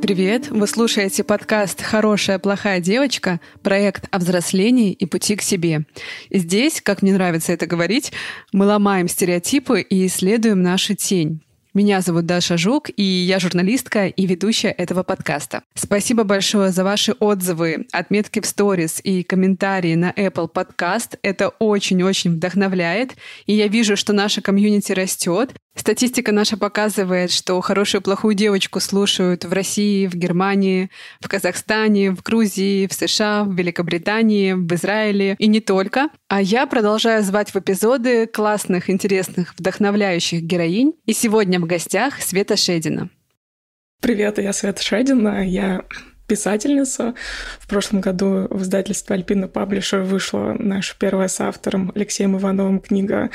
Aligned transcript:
Привет-привет! 0.00 0.50
Вы 0.50 0.68
слушаете 0.68 1.24
подкаст 1.24 1.82
«Хорошая, 1.82 2.38
плохая 2.38 2.78
девочка», 2.80 3.40
проект 3.64 4.04
о 4.12 4.18
взрослении 4.18 4.92
и 4.92 5.06
пути 5.06 5.34
к 5.34 5.42
себе. 5.42 5.86
Здесь, 6.30 6.80
как 6.80 7.02
мне 7.02 7.12
нравится 7.12 7.52
это 7.52 7.66
говорить, 7.66 8.12
мы 8.52 8.66
ломаем 8.66 9.08
стереотипы 9.08 9.80
и 9.80 10.06
исследуем 10.06 10.62
нашу 10.62 10.94
тень. 10.94 11.42
Меня 11.74 12.00
зовут 12.00 12.26
Даша 12.26 12.56
Жук, 12.56 12.90
и 12.96 13.02
я 13.02 13.38
журналистка 13.38 14.06
и 14.06 14.26
ведущая 14.26 14.70
этого 14.70 15.02
подкаста. 15.02 15.62
Спасибо 15.74 16.24
большое 16.24 16.70
за 16.70 16.82
ваши 16.82 17.12
отзывы, 17.12 17.86
отметки 17.92 18.40
в 18.40 18.46
сторис 18.46 19.00
и 19.02 19.22
комментарии 19.22 19.94
на 19.94 20.10
Apple 20.12 20.50
Podcast. 20.52 21.18
Это 21.22 21.50
очень-очень 21.50 22.32
вдохновляет, 22.32 23.16
и 23.46 23.52
я 23.52 23.68
вижу, 23.68 23.96
что 23.96 24.12
наша 24.12 24.42
комьюнити 24.42 24.92
растет. 24.92 25.54
Статистика 25.78 26.32
наша 26.32 26.56
показывает, 26.56 27.30
что 27.30 27.60
хорошую 27.60 28.02
плохую 28.02 28.34
девочку 28.34 28.80
слушают 28.80 29.44
в 29.44 29.52
России, 29.52 30.08
в 30.08 30.14
Германии, 30.14 30.90
в 31.20 31.28
Казахстане, 31.28 32.10
в 32.10 32.20
Грузии, 32.20 32.88
в 32.88 32.92
США, 32.92 33.44
в 33.44 33.54
Великобритании, 33.54 34.54
в 34.54 34.74
Израиле 34.74 35.36
и 35.38 35.46
не 35.46 35.60
только. 35.60 36.08
А 36.26 36.42
я 36.42 36.66
продолжаю 36.66 37.22
звать 37.22 37.54
в 37.54 37.56
эпизоды 37.56 38.26
классных, 38.26 38.90
интересных, 38.90 39.54
вдохновляющих 39.56 40.42
героинь. 40.42 40.94
И 41.06 41.12
сегодня 41.12 41.60
в 41.60 41.64
гостях 41.64 42.20
Света 42.20 42.56
Шедина. 42.56 43.08
Привет, 44.00 44.38
я 44.38 44.52
Света 44.52 44.82
Шедина. 44.82 45.46
Я 45.46 45.84
писательница. 46.28 47.14
В 47.58 47.66
прошлом 47.66 48.00
году 48.00 48.46
в 48.50 48.62
издательстве 48.62 49.16
«Альпина 49.16 49.48
Паблишер» 49.48 50.02
вышла 50.02 50.54
наша 50.56 50.94
первая 50.96 51.26
с 51.26 51.40
автором 51.40 51.90
Алексеем 51.94 52.36
Ивановым 52.36 52.78
книга 52.78 53.30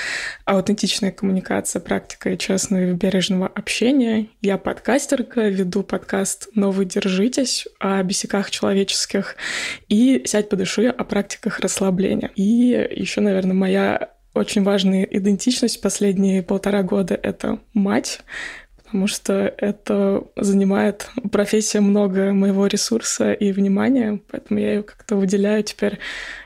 «Аутентичная 0.45 1.11
коммуникация. 1.11 1.81
Практика 1.81 2.29
и 2.29 2.37
честного 2.37 2.83
и 2.83 2.93
бережного 2.93 3.47
общения». 3.47 4.27
Я 4.41 4.57
подкастерка, 4.57 5.49
веду 5.49 5.83
подкаст 5.83 6.47
«Новый 6.53 6.85
держитесь» 6.85 7.67
о 7.79 8.01
бесяках 8.03 8.51
человеческих 8.51 9.35
и 9.89 10.21
«Сядь 10.25 10.47
подыши» 10.47 10.87
о 10.87 11.03
практиках 11.03 11.59
расслабления. 11.59 12.29
И 12.35 12.87
еще, 12.95 13.21
наверное, 13.21 13.55
моя 13.55 14.13
очень 14.33 14.63
важная 14.63 15.03
идентичность 15.03 15.81
последние 15.81 16.41
полтора 16.41 16.81
года— 16.81 17.19
это 17.23 17.59
мать, 17.73 18.21
потому 18.93 19.07
что 19.07 19.51
это 19.57 20.23
занимает 20.35 21.09
профессия 21.31 21.79
много 21.79 22.31
моего 22.31 22.67
ресурса 22.67 23.33
и 23.33 23.51
внимания, 23.51 24.21
поэтому 24.29 24.59
я 24.59 24.73
ее 24.75 24.83
как-то 24.83 25.15
выделяю 25.15 25.63
теперь 25.63 25.97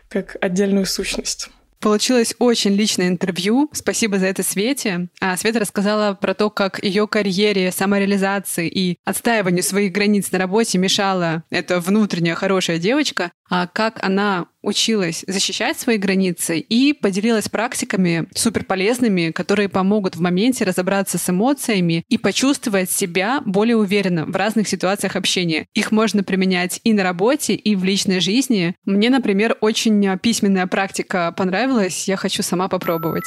как 0.07 0.37
отдельную 0.39 0.85
сущность. 0.85 1.49
Получилось 1.81 2.35
очень 2.39 2.71
личное 2.71 3.09
интервью. 3.09 3.69
Спасибо 3.73 4.17
за 4.17 4.27
это 4.27 4.43
Свете. 4.43 5.09
А 5.19 5.35
Света 5.35 5.59
рассказала 5.59 6.13
про 6.13 6.33
то, 6.33 6.49
как 6.49 6.81
ее 6.81 7.05
карьере, 7.05 7.71
самореализации 7.73 8.67
и 8.67 8.97
отстаиванию 9.03 9.61
своих 9.61 9.91
границ 9.91 10.31
на 10.31 10.39
работе 10.39 10.77
мешала 10.77 11.43
эта 11.49 11.81
внутренняя 11.81 12.35
хорошая 12.35 12.79
девочка, 12.79 13.31
как 13.67 14.03
она 14.03 14.47
училась 14.61 15.23
защищать 15.27 15.79
свои 15.79 15.97
границы 15.97 16.59
и 16.59 16.93
поделилась 16.93 17.47
практиками 17.47 18.27
суперполезными, 18.35 19.31
которые 19.31 19.69
помогут 19.69 20.15
в 20.15 20.21
моменте 20.21 20.65
разобраться 20.65 21.17
с 21.17 21.29
эмоциями 21.29 22.03
и 22.09 22.17
почувствовать 22.17 22.91
себя 22.91 23.41
более 23.45 23.77
уверенно 23.77 24.25
в 24.25 24.35
разных 24.35 24.67
ситуациях 24.67 25.15
общения. 25.15 25.65
Их 25.73 25.91
можно 25.91 26.23
применять 26.23 26.81
и 26.83 26.93
на 26.93 27.03
работе, 27.03 27.53
и 27.53 27.75
в 27.75 27.83
личной 27.83 28.19
жизни. 28.19 28.75
Мне, 28.85 29.09
например, 29.09 29.57
очень 29.61 30.17
письменная 30.19 30.67
практика 30.67 31.33
понравилась, 31.35 32.07
я 32.07 32.17
хочу 32.17 32.43
сама 32.43 32.67
попробовать. 32.67 33.25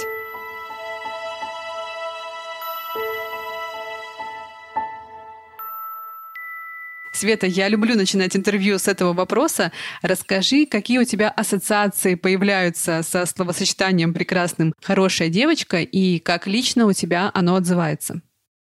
Света, 7.13 7.47
я 7.47 7.69
люблю 7.69 7.97
начинать 7.97 8.37
интервью 8.37 8.79
с 8.79 8.87
этого 8.87 9.13
вопроса. 9.13 9.73
Расскажи, 10.01 10.65
какие 10.67 10.99
у 10.99 11.05
тебя 11.05 11.29
ассоциации 11.29 12.15
появляются 12.15 13.03
со 13.03 13.27
словосочетанием 13.27 14.15
прекрасным 14.15 14.73
«хорошая 14.83 15.29
девочка» 15.29 15.79
и 15.79 16.19
как 16.21 16.47
лично 16.47 16.87
у 16.87 16.93
тебя 16.93 17.31
оно 17.35 17.57
отзывается? 17.57 18.23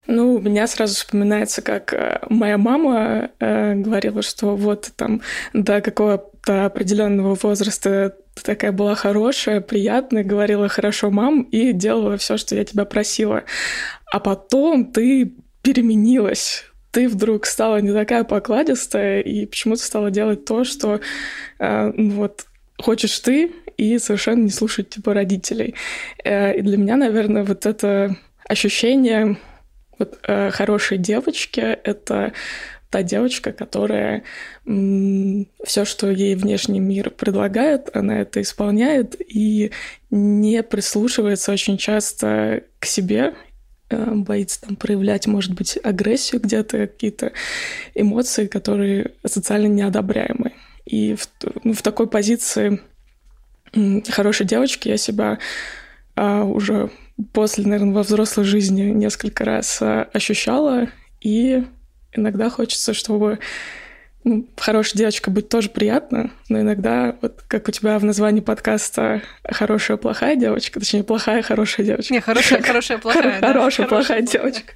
Ну, 0.08 0.36
у 0.36 0.42
меня 0.42 0.66
сразу 0.66 0.96
вспоминается, 0.96 1.62
как 1.62 1.94
э, 1.94 2.20
моя 2.30 2.58
мама 2.58 3.30
э, 3.40 3.76
говорила, 3.76 4.24
что 4.24 4.56
вот 4.56 4.92
там 4.96 5.22
до 5.54 5.80
какого-то 5.80 6.66
определенного 6.66 7.36
возраста 7.36 8.16
ты 8.34 8.42
такая 8.44 8.72
была 8.72 8.96
хорошая, 8.96 9.62
приятная, 9.62 10.24
говорила 10.24 10.68
хорошо 10.68 11.12
мам 11.12 11.44
и 11.44 11.72
делала 11.72 12.18
все, 12.18 12.38
что 12.38 12.56
я 12.56 12.66
тебя 12.66 12.86
просила. 12.86 13.44
А 14.12 14.20
потом 14.20 14.92
ты 14.92 15.36
переменилась, 15.62 16.66
ты 16.92 17.08
вдруг 17.08 17.46
стала 17.46 17.78
не 17.82 17.94
такая 17.94 18.24
покладистая 18.24 19.22
и 19.22 19.46
почему-то 19.46 19.82
стала 19.82 20.12
делать 20.12 20.46
то, 20.46 20.64
что 20.64 21.00
э, 21.60 21.92
ну 21.96 22.12
вот 22.12 22.46
хочешь 22.78 23.20
ты, 23.20 23.52
и 23.78 23.98
совершенно 23.98 24.44
не 24.44 24.50
слушать 24.50 24.90
типа 24.90 25.14
родителей. 25.14 25.76
Э, 26.24 26.56
и 26.56 26.62
для 26.62 26.78
меня, 26.78 26.98
наверное, 26.98 27.44
вот 27.44 27.66
это 27.66 28.16
ощущение 28.48 29.38
вот, 29.98 30.20
э, 30.28 30.52
хорошей 30.52 30.98
девочки— 30.98 31.60
это 31.84 32.34
та 32.90 33.04
девочка, 33.04 33.54
которая 33.54 34.24
все, 34.66 35.86
что 35.86 36.12
ей 36.12 36.36
внешний 36.36 36.82
мир 36.82 37.10
предлагает, 37.10 37.90
она 37.96 38.20
это 38.20 38.42
исполняет 38.42 39.16
и 39.18 39.72
не 40.10 40.62
прислушивается 40.62 41.54
очень 41.54 41.78
часто 41.78 42.64
к 42.80 42.86
себе 42.86 43.34
боится 43.92 44.62
там 44.62 44.76
проявлять, 44.76 45.28
может 45.28 45.54
быть, 45.54 45.78
агрессию 45.84 46.42
где-то, 46.42 46.88
какие-то 46.88 47.32
эмоции, 47.96 48.48
которые 48.48 49.12
социально 49.26 49.68
неодобряемы. 49.68 50.54
И 50.86 51.16
в, 51.16 51.28
ну, 51.64 51.74
в 51.74 51.82
такой 51.82 52.08
позиции 52.08 52.82
хорошей 54.10 54.46
девочки 54.46 54.90
я 54.90 54.98
себя 54.98 55.40
а, 56.16 56.44
уже 56.44 56.90
после, 57.34 57.66
наверное, 57.66 57.94
во 57.94 58.04
взрослой 58.04 58.44
жизни 58.44 58.84
несколько 58.84 59.46
раз 59.46 59.82
а, 59.82 60.10
ощущала, 60.14 60.90
и 61.22 61.64
иногда 62.14 62.50
хочется, 62.50 62.94
чтобы 62.94 63.40
ну, 64.24 64.48
хорошая 64.58 65.00
девочка 65.00 65.32
быть 65.32 65.50
тоже 65.50 65.70
приятно, 65.70 66.32
но 66.50 66.62
иногда, 66.62 67.16
вот 67.22 67.44
как 67.48 67.68
у 67.68 67.72
тебя 67.72 67.98
в 67.98 68.04
названии 68.04 68.42
подкаста 68.42 69.22
«Хорошая, 69.44 69.98
плохая 69.98 70.36
девочка», 70.36 70.80
точнее, 70.80 71.04
плохая, 71.04 71.42
хорошая 71.42 71.86
девочка. 71.86 72.14
Не, 72.14 72.22
хорошая, 72.22 72.62
хорошая, 72.62 72.98
плохая. 73.00 73.40
Хорошая, 73.40 73.88
плохая 73.88 74.22
девочка. 74.22 74.74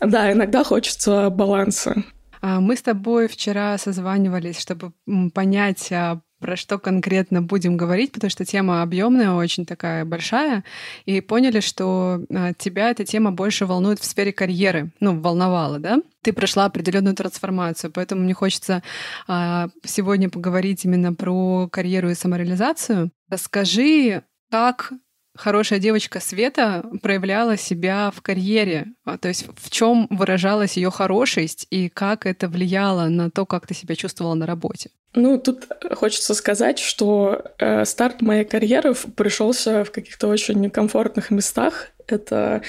Да, 0.00 0.32
иногда 0.32 0.62
хочется 0.62 1.30
баланса. 1.30 2.04
А, 2.40 2.60
мы 2.60 2.76
с 2.76 2.82
тобой 2.82 3.26
вчера 3.28 3.76
созванивались, 3.78 4.60
чтобы 4.60 4.92
понять, 5.34 5.90
а, 5.90 6.20
про 6.38 6.56
что 6.56 6.78
конкретно 6.78 7.42
будем 7.42 7.76
говорить, 7.76 8.12
потому 8.12 8.30
что 8.30 8.44
тема 8.44 8.82
объемная, 8.82 9.32
очень 9.32 9.66
такая 9.66 10.04
большая, 10.04 10.64
и 11.04 11.20
поняли, 11.20 11.60
что 11.60 12.24
а, 12.30 12.52
тебя 12.54 12.90
эта 12.90 13.04
тема 13.04 13.32
больше 13.32 13.66
волнует 13.66 13.98
в 13.98 14.04
сфере 14.04 14.32
карьеры, 14.32 14.90
ну, 15.00 15.20
волновала, 15.20 15.78
да? 15.78 16.00
Ты 16.22 16.32
прошла 16.32 16.64
определенную 16.64 17.14
трансформацию, 17.14 17.92
поэтому 17.92 18.22
мне 18.22 18.34
хочется 18.34 18.82
а, 19.26 19.68
сегодня 19.84 20.30
поговорить 20.30 20.84
именно 20.84 21.12
про 21.12 21.68
карьеру 21.68 22.10
и 22.10 22.14
самореализацию. 22.14 23.10
Расскажи, 23.28 24.22
как 24.50 24.92
хорошая 25.38 25.78
девочка 25.78 26.20
Света 26.20 26.84
проявляла 27.02 27.56
себя 27.56 28.10
в 28.14 28.20
карьере? 28.20 28.88
А, 29.04 29.16
то 29.16 29.28
есть 29.28 29.46
в 29.56 29.70
чем 29.70 30.06
выражалась 30.10 30.76
ее 30.76 30.90
хорошесть 30.90 31.66
и 31.70 31.88
как 31.88 32.26
это 32.26 32.48
влияло 32.48 33.08
на 33.08 33.30
то, 33.30 33.46
как 33.46 33.66
ты 33.66 33.74
себя 33.74 33.94
чувствовала 33.94 34.34
на 34.34 34.46
работе? 34.46 34.90
Ну, 35.14 35.38
тут 35.38 35.66
хочется 35.94 36.34
сказать, 36.34 36.78
что 36.78 37.42
э, 37.58 37.84
старт 37.84 38.20
моей 38.20 38.44
карьеры 38.44 38.94
пришелся 39.16 39.84
в 39.84 39.90
каких-то 39.90 40.28
очень 40.28 40.60
некомфортных 40.60 41.30
местах. 41.30 41.88
Это 42.06 42.62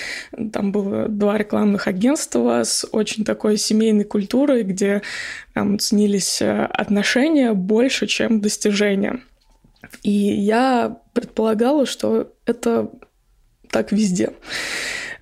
там 0.51 0.71
было 0.71 1.07
два 1.07 1.37
рекламных 1.37 1.87
агентства 1.87 2.63
с 2.63 2.87
очень 2.91 3.25
такой 3.25 3.57
семейной 3.57 4.03
культурой, 4.03 4.63
где 4.63 5.01
там 5.53 5.79
ценились 5.79 6.41
э, 6.41 6.65
отношения 6.65 7.53
больше, 7.53 8.07
чем 8.07 8.41
достижения. 8.41 9.21
И 10.03 10.11
я 10.11 10.97
предполагала, 11.13 11.85
что 11.85 12.33
это 12.45 12.89
так 13.69 13.91
везде. 13.91 14.33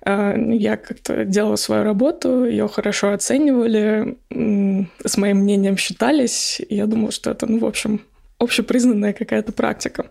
А, 0.02 0.34
ну, 0.36 0.54
я 0.54 0.76
как-то 0.76 1.24
делала 1.24 1.56
свою 1.56 1.84
работу, 1.84 2.44
ее 2.44 2.68
хорошо 2.68 3.12
оценивали, 3.12 4.16
с 4.30 5.16
моим 5.16 5.38
мнением 5.38 5.76
считались, 5.76 6.60
и 6.66 6.76
я 6.76 6.86
думала, 6.86 7.12
что 7.12 7.30
это, 7.30 7.46
ну, 7.46 7.58
в 7.58 7.66
общем, 7.66 8.00
общепризнанная 8.38 9.12
какая-то 9.12 9.52
практика. 9.52 10.10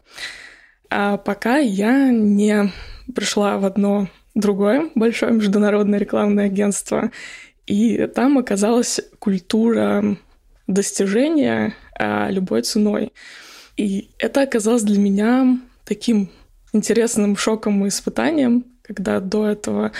А 0.89 1.17
пока 1.17 1.57
я 1.57 2.11
не 2.11 2.71
пришла 3.13 3.57
в 3.57 3.65
одно 3.65 4.07
другое 4.35 4.89
большое 4.95 5.31
международное 5.31 5.99
рекламное 5.99 6.45
агентство, 6.45 7.11
и 7.65 8.07
там 8.07 8.37
оказалась 8.37 9.01
культура 9.19 10.17
достижения 10.67 11.73
а, 11.97 12.29
любой 12.29 12.61
ценой. 12.61 13.13
И 13.77 14.09
это 14.17 14.41
оказалось 14.41 14.83
для 14.83 14.99
меня 14.99 15.59
таким 15.85 16.29
интересным 16.73 17.37
шоком 17.37 17.85
и 17.85 17.89
испытанием, 17.89 18.65
когда 18.81 19.19
до 19.19 19.47
этого 19.47 19.91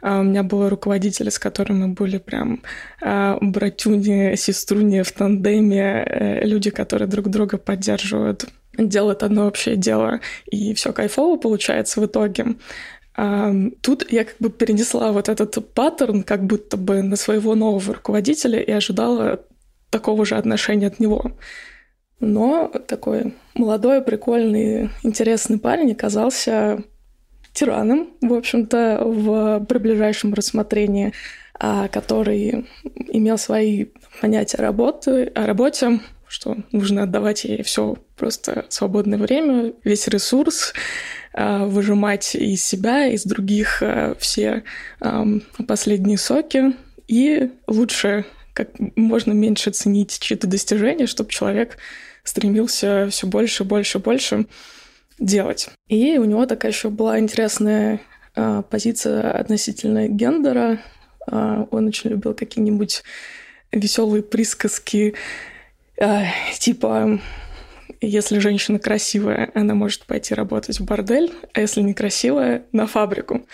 а, 0.00 0.20
у 0.20 0.22
меня 0.22 0.42
были 0.42 0.68
руководители, 0.68 1.30
с 1.30 1.38
которыми 1.38 1.86
были 1.92 2.18
прям 2.18 2.62
а, 3.00 3.38
братюни, 3.40 4.36
сеструни 4.36 5.02
в 5.02 5.12
тандеме, 5.12 6.04
э, 6.04 6.44
люди, 6.44 6.70
которые 6.70 7.08
друг 7.08 7.28
друга 7.28 7.56
поддерживают, 7.56 8.46
делают 8.76 9.22
одно 9.22 9.46
общее 9.46 9.76
дело, 9.76 10.20
и 10.46 10.74
все 10.74 10.92
кайфово 10.92 11.36
получается 11.38 12.00
в 12.00 12.06
итоге. 12.06 12.56
А, 13.14 13.52
тут 13.80 14.10
я 14.10 14.24
как 14.24 14.36
бы 14.40 14.50
перенесла 14.50 15.12
вот 15.12 15.28
этот 15.28 15.72
паттерн 15.74 16.22
как 16.22 16.44
будто 16.44 16.76
бы 16.76 17.02
на 17.02 17.16
своего 17.16 17.54
нового 17.54 17.94
руководителя 17.94 18.60
и 18.60 18.70
ожидала 18.70 19.40
такого 19.90 20.24
же 20.24 20.36
отношения 20.36 20.88
от 20.88 20.98
него. 20.98 21.32
Но 22.22 22.70
такой 22.86 23.34
молодой, 23.54 24.00
прикольный, 24.00 24.90
интересный 25.02 25.58
парень 25.58 25.90
оказался 25.90 26.84
тираном, 27.52 28.10
в 28.20 28.32
общем-то, 28.32 29.02
в 29.04 29.66
приближающем 29.66 30.32
рассмотрении, 30.32 31.12
а, 31.58 31.88
который 31.88 32.68
имел 33.08 33.38
свои 33.38 33.86
понятия 34.20 34.58
работы, 34.58 35.32
о 35.34 35.46
работе, 35.46 35.98
что 36.28 36.58
нужно 36.70 37.02
отдавать 37.02 37.42
ей 37.42 37.64
все 37.64 37.96
просто 38.16 38.66
свободное 38.68 39.18
время, 39.18 39.72
весь 39.82 40.06
ресурс, 40.06 40.74
а, 41.34 41.66
выжимать 41.66 42.36
из 42.36 42.64
себя, 42.64 43.08
из 43.08 43.24
других 43.24 43.82
а, 43.82 44.14
все 44.20 44.62
последние 45.66 46.18
соки, 46.18 46.76
и 47.08 47.50
лучше 47.66 48.26
как 48.54 48.68
можно 48.94 49.32
меньше 49.32 49.72
ценить 49.72 50.20
чьи-то 50.20 50.46
достижения, 50.46 51.06
чтобы 51.06 51.30
человек 51.30 51.78
стремился 52.24 53.08
все 53.10 53.26
больше, 53.26 53.64
больше, 53.64 53.98
больше 53.98 54.46
делать. 55.18 55.68
И 55.88 56.18
у 56.18 56.24
него 56.24 56.46
такая 56.46 56.72
еще 56.72 56.88
была 56.88 57.18
интересная 57.18 58.00
э, 58.34 58.62
позиция 58.68 59.32
относительно 59.32 60.08
гендера. 60.08 60.80
Э, 61.30 61.64
он 61.70 61.86
очень 61.86 62.10
любил 62.10 62.34
какие-нибудь 62.34 63.02
веселые 63.72 64.22
присказки, 64.22 65.14
э, 65.96 66.24
типа 66.58 67.20
если 68.00 68.40
женщина 68.40 68.80
красивая, 68.80 69.50
она 69.54 69.74
может 69.74 70.06
пойти 70.06 70.34
работать 70.34 70.80
в 70.80 70.84
бордель, 70.84 71.32
а 71.54 71.60
если 71.60 71.82
некрасивая, 71.82 72.64
на 72.72 72.86
фабрику. 72.88 73.46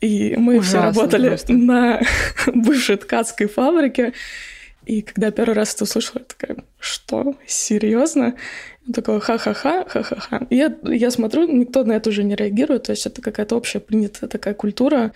И 0.00 0.36
мы 0.36 0.58
Ужасно 0.58 0.90
все 0.92 1.00
работали 1.00 1.28
просто. 1.28 1.52
на 1.52 2.00
бывшей 2.46 2.96
ткацкой 2.96 3.48
фабрике. 3.48 4.14
И 4.86 5.02
когда 5.02 5.30
первый 5.30 5.54
раз 5.54 5.74
это 5.74 5.84
услышала, 5.84 6.20
я 6.20 6.24
такая, 6.24 6.64
что? 6.78 7.34
Серьезно? 7.46 8.34
такой 8.92 9.20
ха-ха-ха, 9.20 9.84
ха-ха-ха. 9.88 10.46
Я, 10.50 10.74
я 10.84 11.10
смотрю, 11.10 11.46
никто 11.46 11.84
на 11.84 11.92
это 11.92 12.10
уже 12.10 12.24
не 12.24 12.34
реагирует, 12.34 12.84
то 12.84 12.92
есть 12.92 13.06
это 13.06 13.22
какая-то 13.22 13.56
общая 13.56 13.80
принятая 13.80 14.28
такая 14.28 14.54
культура 14.54 15.12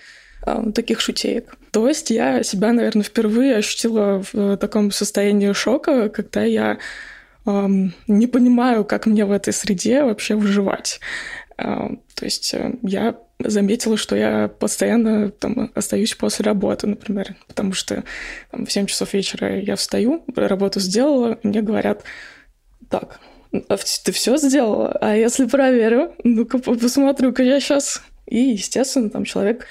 э, 0.47 0.73
таких 0.75 1.01
шутеек. 1.01 1.57
То 1.71 1.89
есть 1.89 2.11
я 2.11 2.43
себя, 2.43 2.73
наверное, 2.73 3.03
впервые 3.03 3.57
ощутила 3.57 4.23
в 4.33 4.57
таком 4.59 4.91
состоянии 4.91 5.53
шока, 5.53 6.09
когда 6.09 6.45
я 6.45 6.79
э, 7.47 7.67
не 8.07 8.27
понимаю, 8.27 8.85
как 8.85 9.07
мне 9.07 9.25
в 9.25 9.33
этой 9.33 9.53
среде 9.53 10.05
вообще 10.05 10.35
выживать. 10.35 11.01
Э, 11.59 11.89
то 12.15 12.25
есть 12.25 12.55
э, 12.55 12.75
я 12.83 13.17
заметила, 13.45 13.97
что 13.97 14.17
я 14.17 14.49
постоянно 14.49 15.31
там 15.31 15.71
остаюсь 15.75 16.15
после 16.15 16.45
работы, 16.45 16.87
например, 16.87 17.37
потому 17.47 17.73
что 17.73 18.05
там, 18.51 18.67
в 18.67 18.73
7 18.73 18.87
часов 18.87 19.13
вечера 19.13 19.61
я 19.61 19.77
встаю, 19.77 20.25
работу 20.35 20.81
сделала, 20.81 21.39
мне 21.43 21.63
говорят, 21.63 22.03
так, 22.89 23.21
а 23.69 23.77
ты 23.77 24.13
все 24.13 24.37
сделала? 24.37 24.93
А 25.01 25.17
если 25.17 25.47
проверю? 25.47 26.15
Ну-ка 26.25 26.59
посмотрю-ка 26.59 27.43
я 27.43 27.61
сейчас. 27.61 28.03
И, 28.27 28.39
естественно, 28.39 29.11
там 29.11 29.25
человек 29.25 29.67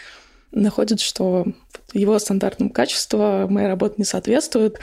находит, 0.52 1.00
что 1.00 1.46
его 1.94 2.18
стандартным 2.20 2.70
качеству 2.70 3.48
моя 3.50 3.68
работа 3.68 3.96
не 3.98 4.06
соответствует, 4.06 4.80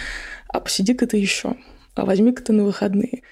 а 0.48 0.60
посиди-ка 0.60 1.06
ты 1.06 1.16
еще, 1.16 1.56
а 1.94 2.04
возьми-ка 2.04 2.42
ты 2.42 2.52
на 2.52 2.64
выходные. 2.64 3.22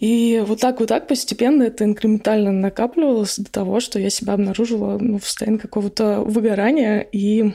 И 0.00 0.42
вот 0.46 0.60
так 0.60 0.80
вот 0.80 0.88
так 0.88 1.06
постепенно 1.06 1.64
это 1.64 1.84
инкрементально 1.84 2.52
накапливалось 2.52 3.38
до 3.38 3.52
того, 3.52 3.80
что 3.80 3.98
я 3.98 4.08
себя 4.08 4.32
обнаружила 4.32 4.96
ну, 4.98 5.18
в 5.18 5.24
состоянии 5.24 5.58
какого-то 5.58 6.22
выгорания 6.22 7.00
и 7.00 7.52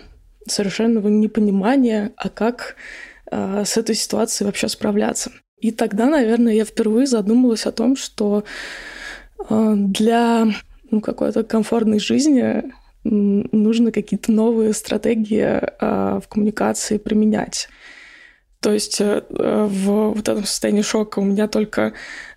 совершенного 0.47 1.07
непонимания, 1.07 2.13
а 2.15 2.29
как 2.29 2.75
э, 3.31 3.63
с 3.65 3.77
этой 3.77 3.95
ситуацией 3.95 4.45
вообще 4.45 4.69
справляться. 4.69 5.31
И 5.59 5.71
тогда, 5.71 6.05
наверное, 6.05 6.53
я 6.53 6.65
впервые 6.65 7.07
задумалась 7.07 7.65
о 7.65 7.71
том, 7.71 7.95
что 7.95 8.43
э, 9.49 9.73
для 9.75 10.47
ну, 10.91 11.01
какой-то 11.01 11.43
комфортной 11.43 11.97
жизни 11.97 12.63
нужно 13.03 13.91
какие-то 13.91 14.31
новые 14.31 14.73
стратегии 14.73 15.41
э, 15.41 16.19
в 16.19 16.27
коммуникации 16.27 16.99
применять. 16.99 17.69
То 18.59 18.71
есть 18.71 19.01
э, 19.01 19.23
в 19.29 20.13
вот 20.13 20.27
этом 20.27 20.45
состоянии 20.45 20.81
шока 20.81 21.19
у 21.19 21.23
меня 21.23 21.47
только 21.47 21.93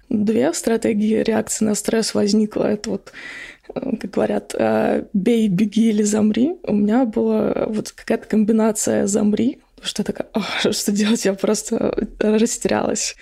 две 0.09 0.53
стратегии 0.53 1.23
реакции 1.23 1.65
на 1.65 1.75
стресс 1.75 2.15
возникла. 2.15 2.65
Это 2.65 2.91
вот, 2.91 3.13
как 3.75 4.11
говорят, 4.11 4.55
бей, 5.13 5.49
беги 5.49 5.91
или 5.91 6.03
замри. 6.03 6.57
У 6.63 6.75
меня 6.75 7.05
была 7.05 7.67
вот 7.69 7.93
какая-то 7.93 8.27
комбинация 8.27 9.07
замри, 9.07 9.61
что 9.83 10.05
такая, 10.05 10.29
что 10.73 10.93
делать, 10.93 11.25
я 11.25 11.35
просто 11.35 11.95
растерялась. 12.19 13.17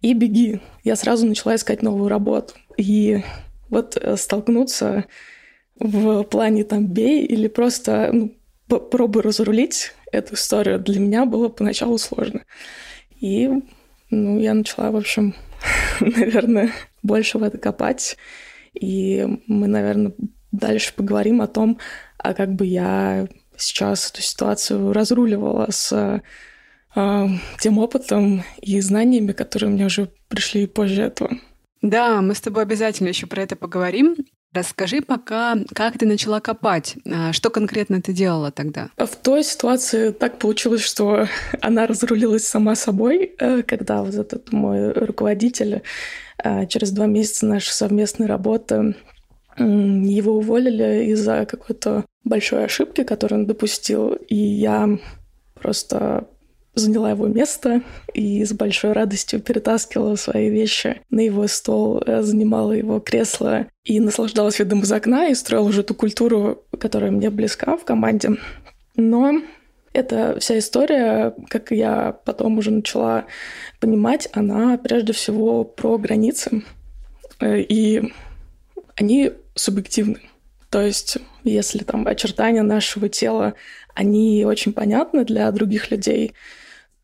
И 0.00 0.14
беги. 0.14 0.60
Я 0.84 0.96
сразу 0.96 1.26
начала 1.26 1.56
искать 1.56 1.82
новую 1.82 2.08
работу. 2.08 2.54
И 2.76 3.22
вот 3.68 3.96
э, 3.96 4.16
столкнуться 4.16 5.06
в 5.78 6.22
плане 6.24 6.64
там 6.64 6.86
бей 6.86 7.24
или 7.24 7.48
просто 7.48 8.10
ну, 8.12 8.36
попробуй 8.68 9.22
разрулить 9.22 9.92
эту 10.10 10.34
историю 10.34 10.78
для 10.78 11.00
меня 11.00 11.24
было 11.24 11.48
поначалу 11.48 11.98
сложно. 11.98 12.44
И 13.20 13.50
ну, 14.10 14.38
я 14.38 14.54
начала, 14.54 14.90
в 14.90 14.96
общем, 14.96 15.34
наверное, 16.00 16.72
больше 17.02 17.38
в 17.38 17.42
это 17.42 17.58
копать. 17.58 18.16
И 18.74 19.26
мы, 19.46 19.66
наверное, 19.66 20.12
дальше 20.52 20.92
поговорим 20.94 21.40
о 21.40 21.46
том, 21.46 21.78
а 22.18 22.34
как 22.34 22.54
бы 22.54 22.66
я 22.66 23.28
сейчас 23.56 24.10
эту 24.10 24.22
ситуацию 24.22 24.92
разруливала 24.92 25.68
с 25.70 26.22
э, 26.94 27.28
тем 27.60 27.78
опытом 27.78 28.44
и 28.60 28.80
знаниями, 28.80 29.32
которые 29.32 29.70
мне 29.70 29.86
уже 29.86 30.10
пришли 30.28 30.66
позже 30.66 31.02
этого. 31.02 31.30
Да, 31.82 32.20
мы 32.20 32.34
с 32.34 32.40
тобой 32.40 32.62
обязательно 32.62 33.08
еще 33.08 33.26
про 33.26 33.42
это 33.42 33.56
поговорим. 33.56 34.16
Расскажи 34.54 35.02
пока, 35.02 35.56
как 35.74 35.98
ты 35.98 36.06
начала 36.06 36.40
копать, 36.40 36.96
а, 37.06 37.32
что 37.32 37.50
конкретно 37.50 38.00
ты 38.00 38.12
делала 38.12 38.50
тогда? 38.50 38.88
В 38.96 39.14
той 39.16 39.44
ситуации 39.44 40.10
так 40.10 40.38
получилось, 40.38 40.80
что 40.80 41.28
она 41.60 41.86
разрулилась 41.86 42.46
сама 42.46 42.74
собой, 42.74 43.34
э, 43.38 43.62
когда 43.62 44.02
вот 44.02 44.14
этот 44.14 44.52
мой 44.52 44.92
руководитель 44.92 45.82
э, 46.42 46.66
через 46.66 46.92
два 46.92 47.06
месяца 47.06 47.46
нашей 47.46 47.72
совместной 47.72 48.26
работы 48.26 48.96
его 49.58 50.36
уволили 50.36 51.06
из-за 51.06 51.44
какой-то 51.44 52.04
большой 52.22 52.64
ошибки, 52.64 53.02
которую 53.02 53.40
он 53.40 53.46
допустил, 53.46 54.12
и 54.12 54.36
я 54.36 54.88
просто 55.54 56.28
заняла 56.78 57.10
его 57.10 57.26
место 57.26 57.82
и 58.14 58.44
с 58.44 58.52
большой 58.52 58.92
радостью 58.92 59.40
перетаскивала 59.40 60.16
свои 60.16 60.50
вещи 60.50 61.00
на 61.10 61.20
его 61.20 61.46
стол, 61.46 62.02
э, 62.04 62.22
занимала 62.22 62.72
его 62.72 63.00
кресло 63.00 63.66
и 63.84 64.00
наслаждалась 64.00 64.58
видом 64.58 64.80
из 64.80 64.92
окна 64.92 65.28
и 65.28 65.34
строила 65.34 65.68
уже 65.68 65.82
ту 65.82 65.94
культуру, 65.94 66.64
которая 66.78 67.10
мне 67.10 67.30
близка 67.30 67.76
в 67.76 67.84
команде. 67.84 68.36
Но 68.96 69.42
эта 69.92 70.38
вся 70.40 70.58
история, 70.58 71.34
как 71.48 71.70
я 71.70 72.12
потом 72.24 72.58
уже 72.58 72.70
начала 72.70 73.26
понимать, 73.80 74.28
она 74.32 74.78
прежде 74.78 75.12
всего 75.12 75.64
про 75.64 75.98
границы. 75.98 76.62
Э, 77.40 77.60
и 77.60 78.12
они 78.96 79.32
субъективны. 79.54 80.20
То 80.70 80.82
есть, 80.82 81.18
если 81.44 81.78
там 81.78 82.06
очертания 82.06 82.62
нашего 82.62 83.08
тела, 83.08 83.54
они 83.94 84.44
очень 84.46 84.72
понятны 84.72 85.24
для 85.24 85.50
других 85.50 85.90
людей, 85.90 86.34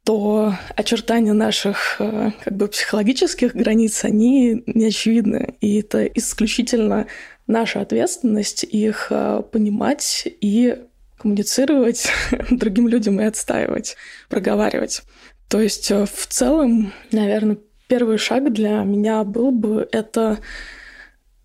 то 0.04 0.54
очертания 0.76 1.32
наших 1.32 1.96
э, 1.99 2.32
как 2.44 2.54
бы 2.54 2.68
психологических 2.68 3.54
границ, 3.54 4.04
они 4.04 4.62
не 4.66 4.87
очевидны. 4.87 5.54
И 5.62 5.80
это 5.80 6.04
исключительно 6.04 7.06
наша 7.46 7.80
ответственность 7.80 8.64
их 8.64 9.08
э, 9.11 9.42
понимать 9.50 10.28
и 10.42 10.76
коммуницировать 11.16 12.08
другим 12.50 12.87
людям 12.87 13.18
и 13.18 13.25
отстаивать, 13.25 13.96
проговаривать. 14.28 15.02
То 15.49 15.58
есть 15.61 15.90
э, 15.90 16.04
в 16.04 16.26
целом, 16.26 16.92
наверное, 17.11 17.56
первый 17.88 18.18
шаг 18.18 18.52
для 18.52 18.82
меня 18.82 19.25
был 19.25 19.52
бы 19.52 19.88
это 19.90 20.38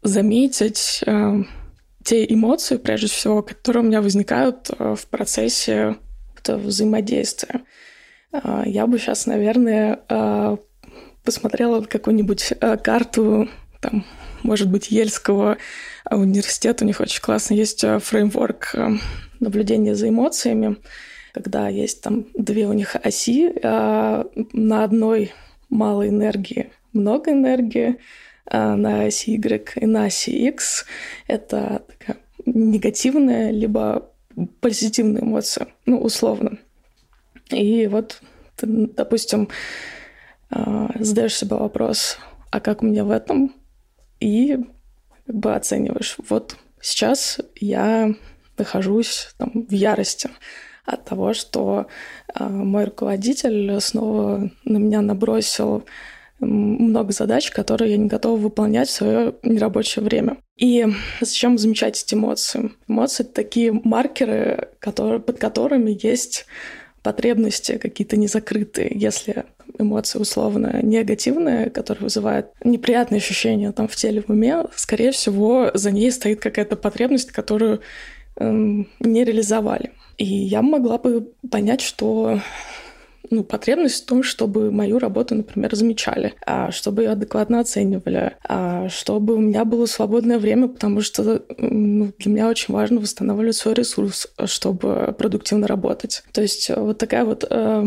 заметить 0.04 1.02
э, 1.06 1.44
те 2.04 2.26
эмоции, 2.26 2.76
прежде 2.76 3.08
всего, 3.08 3.42
которые 3.42 3.84
у 3.84 3.88
меня 3.88 4.02
возникают 4.02 4.70
в 4.70 5.08
процессе 5.10 5.96
взаимодействия. 6.46 7.62
Э, 8.32 8.64
я 8.66 8.88
бы 8.88 8.98
сейчас, 8.98 9.26
наверное, 9.26 10.00
э, 10.08 10.58
посмотрела 11.24 11.82
какую-нибудь 11.82 12.54
э, 12.60 12.78
карту, 12.78 13.50
там, 13.82 14.06
может 14.44 14.70
быть, 14.70 14.92
Ельского 14.92 15.58
университет, 16.10 16.82
у 16.82 16.86
них 16.86 17.00
очень 17.00 17.22
классно 17.22 17.54
есть 17.54 17.82
фреймворк 17.82 18.74
наблюдения 19.40 19.96
за 19.96 20.10
эмоциями, 20.10 20.78
когда 21.34 21.68
есть 21.68 22.02
там 22.02 22.26
две 22.34 22.66
у 22.68 22.74
них 22.74 22.96
оси, 22.96 23.54
а 23.64 24.26
на 24.54 24.84
одной 24.84 25.34
мало 25.70 26.08
энергии, 26.08 26.72
много 26.94 27.32
энергии, 27.32 28.00
а 28.46 28.76
на 28.76 29.04
оси 29.04 29.32
Y 29.32 29.76
и 29.76 29.86
на 29.86 30.06
оси 30.06 30.32
X. 30.48 30.86
Это 31.28 31.84
такая 31.88 32.18
негативная 32.46 33.52
либо 33.52 34.10
позитивная 34.62 35.22
эмоция, 35.22 35.68
ну, 35.86 36.02
условно. 36.02 36.58
И 37.50 37.88
вот 37.88 38.22
ты, 38.56 38.68
допустим, 38.68 39.50
а, 40.50 40.92
задаешь 41.00 41.36
себе 41.36 41.56
вопрос, 41.56 42.18
а 42.52 42.60
как 42.60 42.82
у 42.82 42.86
меня 42.86 43.04
в 43.04 43.12
этом? 43.12 43.54
И 44.20 44.58
как 45.26 45.36
бы 45.36 45.56
оцениваешь. 45.56 46.18
Вот 46.30 46.58
сейчас 46.82 47.40
я 47.56 48.14
нахожусь 48.58 49.30
там, 49.38 49.52
в 49.68 49.72
ярости 49.72 50.30
от 50.86 51.06
того, 51.06 51.34
что 51.34 51.88
э, 52.34 52.48
мой 52.48 52.86
руководитель 52.86 53.80
снова 53.80 54.50
на 54.66 54.78
меня 54.78 55.02
набросил 55.02 55.86
много 56.40 57.12
задач, 57.12 57.52
которые 57.52 57.92
я 57.92 57.98
не 57.98 58.08
готова 58.08 58.40
выполнять 58.40 58.88
в 58.88 58.94
свое 58.94 59.36
нерабочее 59.44 60.04
время. 60.04 60.38
И 60.58 60.88
зачем 61.22 61.58
замечать 61.58 62.02
эти 62.02 62.16
эмоции? 62.16 62.72
Эмоции— 62.88 63.24
это 63.26 63.34
такие 63.34 63.72
маркеры, 63.72 64.70
которые, 64.80 65.20
под 65.20 65.38
которыми 65.38 65.98
есть 66.02 66.46
потребности 67.02 67.78
какие-то 67.78 68.18
незакрытые. 68.18 68.92
Если 68.94 69.46
эмоции 69.78 70.20
условно 70.20 70.80
негативные, 70.82 71.70
которые 71.70 72.04
вызывают 72.04 72.48
неприятные 72.64 73.18
ощущения 73.18 73.72
там 73.72 73.88
в 73.88 73.96
теле, 73.96 74.22
в 74.22 74.30
уме, 74.30 74.66
скорее 74.76 75.12
всего, 75.12 75.72
за 75.74 75.92
ней 75.92 76.12
стоит 76.12 76.40
какая-то 76.40 76.76
потребность, 76.76 77.32
которую 77.32 77.82
эм, 78.36 78.88
не 79.00 79.24
реализовали. 79.24 79.92
И 80.18 80.26
я 80.26 80.62
могла 80.62 80.98
бы 80.98 81.32
понять, 81.50 81.82
что 81.82 82.42
ну, 83.30 83.44
потребность 83.44 84.04
в 84.04 84.06
том, 84.06 84.24
чтобы 84.24 84.72
мою 84.72 85.00
работу, 85.00 85.36
например, 85.36 85.76
замечали, 85.76 86.34
а 86.46 86.72
чтобы 86.72 87.04
ее 87.04 87.12
адекватно 87.12 87.60
оценивали, 87.60 88.34
а 88.48 88.90
чтобы 88.90 89.36
у 89.36 89.40
меня 89.40 89.66
было 89.66 89.86
свободное 89.86 90.40
время, 90.40 90.68
потому 90.68 91.02
что 91.02 91.44
ну, 91.58 92.12
для 92.18 92.32
меня 92.32 92.50
очень 92.50 92.74
важно 92.74 93.00
восстанавливать 93.00 93.56
свой 93.56 93.74
ресурс, 93.74 94.28
чтобы 94.46 95.16
продуктивно 95.18 95.68
работать. 95.68 96.24
То 96.32 96.42
есть 96.42 96.70
вот 96.76 96.98
такая 96.98 97.26
вот 97.26 97.46
э, 97.50 97.86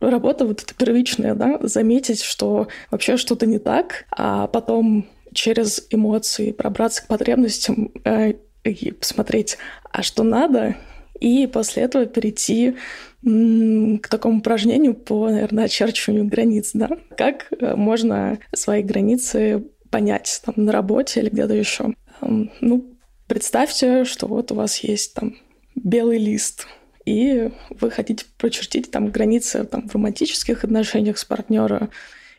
работа 0.00 0.46
вот 0.46 0.62
эта 0.62 0.74
первичная, 0.74 1.34
да, 1.34 1.58
заметить, 1.62 2.22
что 2.22 2.68
вообще 2.90 3.16
что-то 3.16 3.46
не 3.46 3.58
так, 3.58 4.06
а 4.10 4.46
потом 4.48 5.06
через 5.32 5.86
эмоции 5.90 6.52
пробраться 6.52 7.02
к 7.02 7.08
потребностям 7.08 7.92
э, 8.04 8.34
и 8.64 8.92
посмотреть, 8.92 9.58
а 9.90 10.02
что 10.02 10.22
надо, 10.22 10.76
и 11.20 11.46
после 11.46 11.84
этого 11.84 12.06
перейти 12.06 12.76
к 13.24 14.08
такому 14.08 14.38
упражнению 14.38 14.94
по, 14.94 15.30
наверное, 15.30 15.64
очерчиванию 15.64 16.26
границ, 16.26 16.72
да? 16.74 16.90
Как 17.16 17.46
э, 17.58 17.74
можно 17.74 18.38
свои 18.54 18.82
границы 18.82 19.64
понять 19.90 20.42
там 20.44 20.54
на 20.56 20.72
работе 20.72 21.20
или 21.20 21.30
где-то 21.30 21.54
еще? 21.54 21.94
Ну, 22.20 22.94
представьте, 23.26 24.04
что 24.04 24.26
вот 24.26 24.52
у 24.52 24.56
вас 24.56 24.80
есть 24.80 25.14
там 25.14 25.36
белый 25.74 26.18
лист, 26.18 26.66
и 27.06 27.50
вы 27.70 27.90
хотите 27.90 28.26
прочертить 28.38 28.90
там 28.90 29.10
границы 29.10 29.64
там, 29.64 29.88
в 29.88 29.94
романтических 29.94 30.64
отношениях 30.64 31.16
с 31.18 31.24
партнером, 31.24 31.90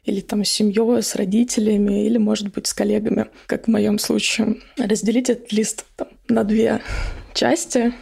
или 0.03 0.21
там 0.21 0.45
с 0.45 0.49
семьей, 0.49 1.01
с 1.01 1.15
родителями, 1.15 2.05
или, 2.05 2.17
может 2.17 2.53
быть, 2.53 2.67
с 2.67 2.73
коллегами, 2.73 3.25
как 3.47 3.65
в 3.65 3.71
моем 3.71 3.97
случае. 3.97 4.57
Разделить 4.77 5.31
этот 5.31 5.51
лист 5.51 5.85
там, 5.95 6.09
на 6.27 6.43
две 6.43 6.81
части. 7.33 7.93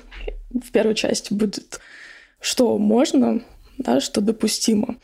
В 0.52 0.72
первой 0.72 0.96
части 0.96 1.34
будет 1.34 1.80
что 2.44 2.78
можно, 2.78 3.42
да, 3.78 4.02
что 4.02 4.20
допустимо. 4.20 4.98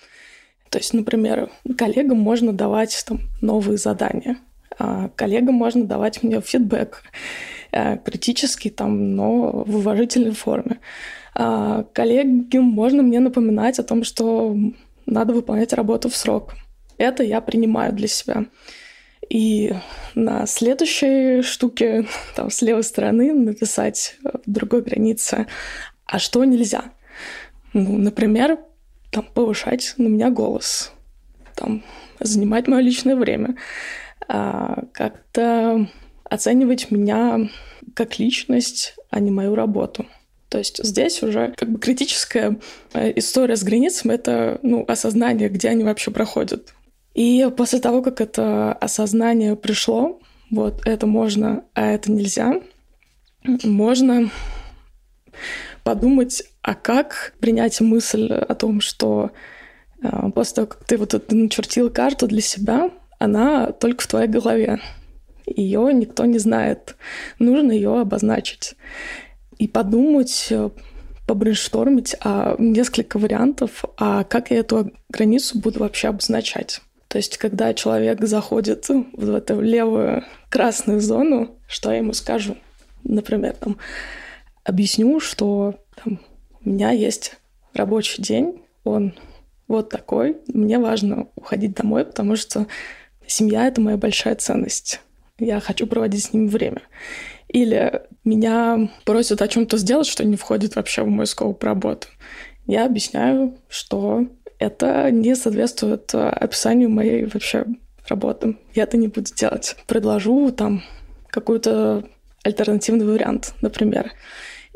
То 0.70 0.78
есть, 0.78 0.94
например, 0.94 1.50
коллегам 1.78 2.20
можно 2.20 2.52
давать 2.52 3.02
там, 3.08 3.22
новые 3.42 3.78
задания, 3.78 4.38
а 4.78 5.10
коллегам 5.16 5.56
можно 5.56 5.86
давать 5.86 6.22
мне 6.22 6.42
фидбэк 6.42 7.02
э, 7.72 7.98
критический, 8.00 8.70
там, 8.70 9.16
но 9.16 9.64
в 9.66 9.78
уважительной 9.78 10.34
форме. 10.34 10.80
А 11.34 11.84
коллегам 11.94 12.66
можно 12.66 13.04
мне 13.04 13.22
напоминать 13.22 13.80
о 13.80 13.84
том, 13.84 14.04
что 14.04 14.56
надо 15.06 15.34
выполнять 15.34 15.72
работу 15.72 16.10
в 16.10 16.18
срок. 16.18 16.56
Это 16.98 17.24
я 17.24 17.40
принимаю 17.40 17.94
для 17.94 18.10
себя. 18.10 18.46
И 19.30 19.74
на 20.14 20.46
следующей 20.46 21.42
штуке, 21.42 22.06
там, 22.36 22.50
с 22.50 22.62
левой 22.62 22.84
стороны 22.84 23.34
написать 23.34 24.18
в 24.24 24.42
другой 24.46 24.82
границе, 24.82 25.48
а 26.06 26.20
что 26.20 26.44
нельзя– 26.44 26.84
ну, 27.74 27.98
например, 27.98 28.60
там, 29.12 29.26
повышать 29.34 29.94
на 29.98 30.08
меня 30.08 30.30
голос, 30.30 30.92
там, 31.56 31.84
занимать 32.20 32.68
мое 32.68 32.82
личное 32.82 33.16
время, 33.16 33.56
а, 34.28 34.84
как-то 34.94 35.88
оценивать 36.24 36.92
меня 36.92 37.50
как 37.96 38.20
личность, 38.20 38.96
а 39.10 39.20
не 39.20 39.32
мою 39.32 39.56
работу. 39.56 40.06
То 40.50 40.58
есть 40.58 40.84
здесь 40.84 41.22
уже 41.22 41.54
как 41.56 41.70
бы 41.70 41.80
критическая 41.80 42.60
э, 42.94 43.14
история 43.18 43.56
с 43.56 43.64
границами— 43.64 44.14
это 44.14 44.60
ну, 44.64 44.84
осознание, 44.88 45.50
где 45.50 45.70
они 45.70 45.84
вообще 45.84 46.10
проходят. 46.12 46.74
И 47.14 47.48
после 47.56 47.80
того, 47.80 48.02
как 48.02 48.20
это 48.20 48.74
осознание 48.74 49.56
пришло, 49.56 50.20
вот 50.50 50.82
это 50.86 51.06
можно, 51.06 51.66
а 51.74 51.92
это 51.92 52.12
нельзя, 52.12 52.62
можно 53.64 54.32
подумать, 55.84 56.44
а 56.62 56.76
как 56.76 57.34
принять 57.40 57.80
мысль 57.82 58.32
о 58.32 58.54
том, 58.56 58.82
что 58.82 59.32
э, 60.02 60.32
после 60.34 60.56
того, 60.56 60.68
как 60.68 60.86
ты 60.86 60.98
вот 60.98 61.14
это 61.14 61.36
начертил 61.36 61.90
карту 61.90 62.28
для 62.28 62.42
себя, 62.42 62.92
она 63.18 63.72
только 63.72 64.04
в 64.04 64.08
твоей 64.08 64.28
голове. 64.28 64.80
Ее 65.46 65.94
никто 65.94 66.26
не 66.26 66.38
знает. 66.38 66.96
Нужно 67.40 67.72
ее 67.72 68.00
обозначить. 68.00 68.76
И 69.58 69.68
подумать, 69.68 70.48
э, 70.52 70.70
побрейнштормить 71.28 72.16
а 72.22 72.56
несколько 72.58 73.20
вариантов, 73.20 73.86
а 73.98 74.24
как 74.24 74.52
я 74.52 74.58
эту 74.58 74.92
границу 75.10 75.60
буду 75.60 75.80
вообще 75.80 76.08
обозначать. 76.08 76.82
То 77.08 77.18
есть, 77.18 77.38
когда 77.38 77.74
человек 77.74 78.22
заходит 78.22 78.88
в 78.90 79.36
эту 79.36 79.62
левую 79.62 80.24
красную 80.50 81.02
зону, 81.02 81.58
что 81.68 81.92
я 81.92 81.98
ему 81.98 82.14
скажу? 82.14 82.56
Например, 83.04 83.54
там, 83.54 83.78
объясню, 84.64 85.20
что 85.20 85.76
там, 86.04 86.20
у 86.64 86.70
меня 86.70 86.92
есть 86.92 87.36
рабочий 87.74 88.22
день, 88.22 88.62
он 88.84 89.14
вот 89.68 89.90
такой. 89.90 90.38
Мне 90.48 90.80
важно 90.80 91.28
уходить 91.36 91.76
домой, 91.76 92.06
потому 92.06 92.36
что 92.36 92.68
семья— 93.26 93.68
это 93.68 93.82
моя 93.82 93.98
большая 93.98 94.36
ценность. 94.36 95.02
Я 95.38 95.60
хочу 95.60 95.88
проводить 95.88 96.26
с 96.26 96.34
ними 96.34 96.48
время. 96.48 96.82
Или 97.48 98.04
меня 98.24 98.90
просят 99.06 99.42
о 99.42 99.48
чем-то 99.48 99.78
сделать, 99.78 100.08
что 100.08 100.26
не 100.26 100.36
входит 100.36 100.76
вообще 100.76 101.04
в 101.04 101.08
мой 101.08 101.26
скоп 101.26 101.64
работы. 101.64 102.08
Я 102.68 102.86
объясняю, 102.86 103.58
что 103.70 104.28
это 104.60 105.10
не 105.10 105.36
соответствует 105.36 106.14
описанию 106.14 106.90
моей 106.90 107.26
вообще 107.26 107.66
работы. 108.08 108.58
Я 108.76 108.84
это 108.84 108.98
не 108.98 109.08
буду 109.08 109.34
делать. 109.34 109.76
Предложу 109.88 110.52
там 110.52 110.84
какой-то 111.30 112.04
альтернативный 112.44 113.06
вариант, 113.06 113.54
например. 113.62 114.12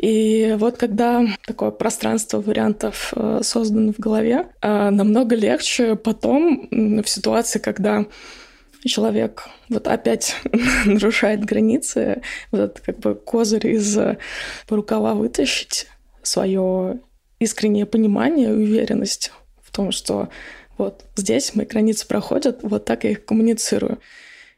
И 0.03 0.55
вот 0.57 0.75
когда 0.77 1.25
такое 1.45 1.71
пространство 1.71 2.41
вариантов 2.41 3.13
э, 3.15 3.39
создано 3.41 3.93
в 3.93 3.99
голове, 3.99 4.47
э, 4.61 4.89
намного 4.89 5.33
легче 5.33 5.95
потом 5.95 6.67
в 6.69 7.07
ситуации, 7.07 7.59
когда 7.59 8.05
человек 8.83 9.47
вот 9.69 9.87
опять 9.87 10.35
нарушает 10.85 11.45
границы, 11.45 12.21
вот 12.51 12.81
как 12.85 12.99
бы 12.99 13.15
козырь 13.15 13.65
из 13.67 13.97
рукава 14.67 15.13
вытащить, 15.13 15.87
свое 16.21 16.99
искреннее 17.39 17.85
понимание 17.85 18.49
и 18.49 18.51
уверенность 18.51 19.31
в 19.61 19.71
том, 19.71 19.93
что 19.93 20.27
вот 20.77 21.05
здесь 21.15 21.55
мои 21.55 21.65
границы 21.65 22.05
проходят, 22.07 22.59
вот 22.63 22.83
так 22.83 23.05
я 23.05 23.11
их 23.11 23.23
коммуницирую. 23.23 23.99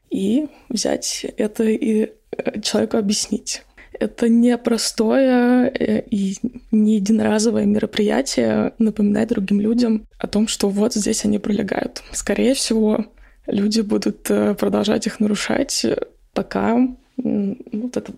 И 0.10 0.48
взять 0.70 1.24
это 1.38 1.66
и 1.66 2.14
э, 2.32 2.62
человеку 2.62 2.98
объяснить. 2.98 3.62
Это 4.00 4.30
не 4.30 4.58
простое 4.58 5.68
э, 5.68 6.02
и 6.10 6.38
не 6.72 6.96
единоразовое 6.96 7.66
мероприятие 7.66 8.74
напоминать 8.78 9.30
другим 9.30 9.62
людям 9.62 10.08
о 10.18 10.28
том, 10.28 10.48
что 10.48 10.70
вот 10.70 10.94
здесь 10.94 11.26
они 11.26 11.40
пролегают. 11.40 12.04
Скорее 12.12 12.54
всего, 12.54 13.06
люди 13.48 13.82
будут 13.82 14.30
э, 14.30 14.56
продолжать 14.56 15.08
их 15.08 15.20
нарушать, 15.20 15.86
пока 16.34 16.78
вот 17.18 17.98
это 17.98 18.12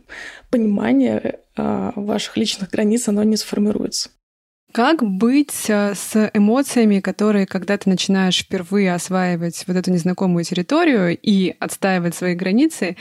понимание 0.50 1.40
ваших 1.56 2.36
личных 2.36 2.72
границ, 2.72 3.08
оно 3.08 3.22
не 3.22 3.38
сформируется. 3.38 4.10
Как 4.74 5.02
быть 5.02 5.70
э, 5.70 5.96
с 5.96 6.30
эмоциями, 6.34 7.00
которые, 7.00 7.48
когда 7.48 7.78
ты 7.78 7.90
начинаешь 7.90 8.40
впервые 8.40 8.94
осваивать 8.94 9.64
вот 9.66 9.78
эту 9.78 9.92
незнакомую 9.92 10.44
территорию 10.44 11.18
и 11.18 11.56
отстаивать 11.60 12.16
свои 12.16 12.36
границы, 12.36 12.98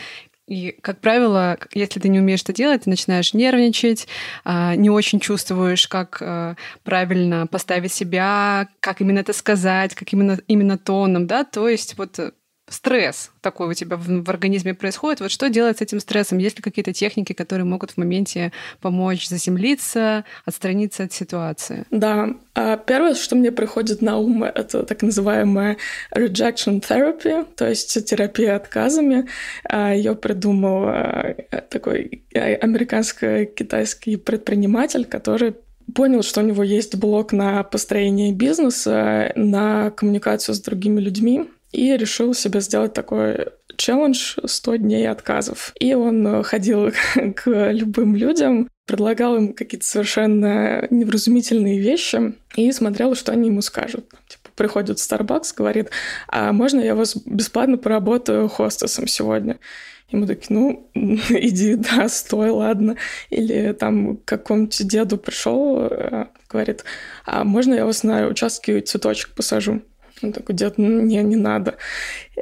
И, 0.47 0.77
как 0.81 1.01
правило, 1.01 1.59
если 1.75 1.99
ты 1.99 2.09
не 2.09 2.21
умеешь 2.21 2.43
это 2.43 2.53
делать, 2.53 2.85
ты 2.85 2.91
начинаешь 2.91 3.35
нервничать, 3.35 4.07
а, 4.45 4.77
не 4.77 4.91
очень 4.91 5.19
чувствуешь, 5.19 5.89
как 5.89 6.19
э, 6.21 6.55
правильно 6.85 7.49
поставить 7.49 7.93
себя, 7.93 8.69
как 8.79 9.01
именно 9.01 9.19
это 9.19 9.33
сказать, 9.33 9.97
как 9.97 10.13
именно, 10.13 10.39
именно 10.47 10.79
тоном, 10.79 11.27
да, 11.27 11.43
то 11.43 11.69
есть 11.69 11.99
вот 11.99 12.21
э, 12.21 12.31
стресс 12.69 13.31
такой 13.41 13.69
у 13.69 13.75
тебя 13.75 13.97
в, 13.97 14.07
в 14.07 14.29
организме 14.29 14.75
происходит. 14.75 15.21
Вот 15.21 15.31
что 15.31 15.49
делать 15.49 15.79
с 15.79 15.83
этим 15.83 16.01
стрессом? 16.01 16.39
Есть 16.39 16.57
ли 16.57 16.63
какие-то 16.63 16.93
техники, 16.93 17.33
которые 17.33 17.65
могут 17.65 17.93
в 17.93 17.97
моменте 17.97 18.53
помочь 18.81 19.29
заземлиться, 19.29 20.25
отстраниться 20.45 21.05
от 21.05 21.13
ситуации? 21.13 21.85
Да. 21.91 22.31
А 22.55 22.77
первое, 22.77 23.15
что 23.15 23.37
мне 23.37 23.53
приходит 23.53 24.03
на 24.03 24.19
ум, 24.19 24.43
это 24.45 24.83
так 24.83 25.03
называемая 25.03 25.77
rejection 26.15 26.81
therapy, 26.81 27.47
то 27.57 27.69
есть 27.69 28.05
терапия 28.05 28.57
отказами. 28.57 29.29
А, 29.65 29.95
Ее 29.95 30.17
придумал 30.17 30.85
а, 30.89 31.37
такой 31.71 32.25
американско-китайский 32.35 34.17
предприниматель, 34.17 35.05
который 35.05 35.55
понял, 35.95 36.23
что 36.23 36.41
у 36.41 36.45
него 36.45 36.63
есть 36.63 36.97
блок 36.97 37.33
на 37.33 37.63
построение 37.63 38.33
бизнеса, 38.33 39.33
на 39.37 39.91
коммуникацию 39.91 40.55
с 40.55 40.61
другими 40.61 41.01
людьми, 41.01 41.49
и 41.77 41.95
решил 41.95 42.33
себе 42.33 42.61
сделать 42.61 42.95
такой 42.95 43.49
челлендж 43.77 44.39
100 44.43 44.77
дней 44.77 45.09
отказов. 45.09 45.75
И 45.79 45.93
он 45.93 46.27
э, 46.27 46.43
ходил 46.43 46.91
к 47.37 47.71
любым 47.71 48.17
людям, 48.17 48.71
предлагал 48.87 49.37
им 49.37 49.53
какие-то 49.53 49.87
совершенно 49.87 50.89
невразумительные 50.89 51.79
вещи 51.79 52.35
и 52.57 52.73
смотрел, 52.73 53.15
что 53.15 53.33
они 53.33 53.49
ему 53.49 53.61
скажут. 53.61 54.09
Типа, 54.27 54.49
приходит 54.57 54.97
Starbucks, 54.97 55.55
говорит, 55.55 55.91
а 56.29 56.53
можно 56.53 56.81
я 56.81 56.95
вас 56.95 57.15
бесплатно 57.27 57.77
поработаю 57.77 58.49
хостесом 58.49 59.07
сегодня? 59.07 59.59
Ему 60.09 60.27
такие, 60.27 60.47
ну, 60.49 60.91
иди, 60.95 61.75
да, 61.75 62.09
стой, 62.09 62.49
ладно. 62.49 62.97
Или 63.29 63.73
там 63.73 64.17
к 64.17 64.25
какому-нибудь 64.25 64.89
деду 64.89 65.19
пришел, 65.19 65.89
э, 65.91 66.29
говорит, 66.49 66.85
а 67.27 67.45
можно 67.45 67.75
я 67.75 67.85
вас 67.85 68.03
на 68.03 68.29
участке 68.29 68.81
цветочек 68.81 69.35
посажу? 69.35 69.83
Он 70.23 70.33
такой, 70.33 70.55
дед, 70.55 70.79
не, 70.79 71.23
не 71.23 71.37
надо. 71.37 71.77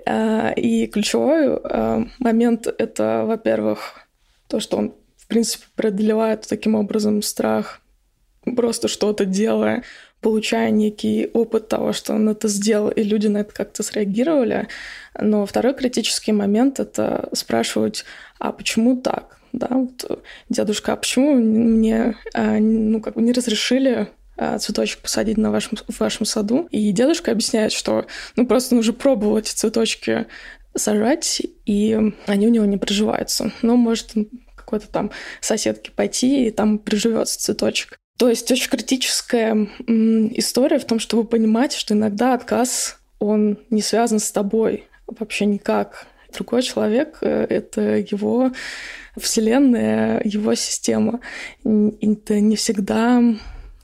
А, 0.07 0.53
и 0.53 0.87
ключевой 0.87 1.57
а, 1.57 2.07
момент— 2.19 2.67
это, 2.79 3.25
во-первых, 3.27 4.01
то, 4.49 4.61
что 4.61 4.77
он, 4.77 4.95
в 5.17 5.27
принципе, 5.27 5.65
преодолевает 5.75 6.47
таким 6.49 6.75
образом 6.75 7.23
страх, 7.23 7.81
просто 8.57 8.89
что-то 8.89 9.25
делая, 9.25 9.83
получая 10.21 10.71
некий 10.71 11.29
опыт 11.35 11.69
того, 11.69 11.93
что 11.93 12.15
он 12.15 12.29
это 12.29 12.49
сделал, 12.49 12.89
и 12.91 13.03
люди 13.03 13.27
на 13.27 13.39
это 13.39 13.53
как-то 13.53 13.83
среагировали. 13.83 14.69
Но 15.19 15.45
второй 15.45 15.75
критический 15.75 16.33
момент— 16.33 16.79
это 16.81 17.29
спрашивать, 17.33 18.05
а 18.39 18.53
почему 18.53 19.01
так? 19.01 19.39
Да, 19.53 19.69
вот, 19.71 20.23
дедушка, 20.49 20.95
а 20.95 20.97
почему 20.97 21.35
мне 21.35 22.17
а, 22.35 22.59
ну, 22.59 23.01
как 23.01 23.15
бы 23.15 23.23
не 23.23 23.33
разрешили 23.33 24.09
цветочек 24.59 25.01
посадить 25.01 25.37
на 25.39 25.51
вашем, 25.51 25.79
в 25.89 26.01
вашем 26.01 26.27
саду. 26.27 26.69
И 26.71 26.91
дедушка 26.93 27.33
объясняет, 27.33 27.73
что 27.73 28.07
ну 28.37 28.47
просто 28.47 28.75
нужно 28.75 28.93
пробовать 28.93 29.47
цветочки 29.47 30.27
сажать, 30.77 31.43
и 31.67 31.99
они 32.27 32.47
у 32.47 32.51
него 32.51 32.65
не 32.65 32.77
приживаются. 32.77 33.53
Но 33.63 33.77
может 33.77 34.13
какой-то 34.57 34.89
там 34.89 35.11
соседке 35.41 35.91
пойти, 35.93 36.47
и 36.47 36.51
там 36.51 36.79
приживется 36.79 37.39
цветочек. 37.39 37.99
То 38.17 38.29
есть 38.29 38.51
очень 38.51 38.71
критическая 38.71 39.69
история 39.87 40.79
в 40.79 40.85
том, 40.85 40.99
чтобы 41.01 41.25
понимать, 41.25 41.73
что 41.73 41.95
иногда 41.95 42.35
отказ, 42.35 42.99
он 43.19 43.59
не 43.71 43.83
связан 43.83 44.21
с 44.21 44.31
тобой 44.31 44.85
вообще 45.07 45.47
никак. 45.47 46.07
Другой 46.33 46.63
человек 46.63 47.19
э,— 47.21 47.47
это 47.49 47.99
его 47.99 48.51
вселенная, 49.17 50.21
его 50.25 50.55
система. 50.55 51.21
Это 51.63 52.41
не 52.41 52.57
всегда 52.57 53.23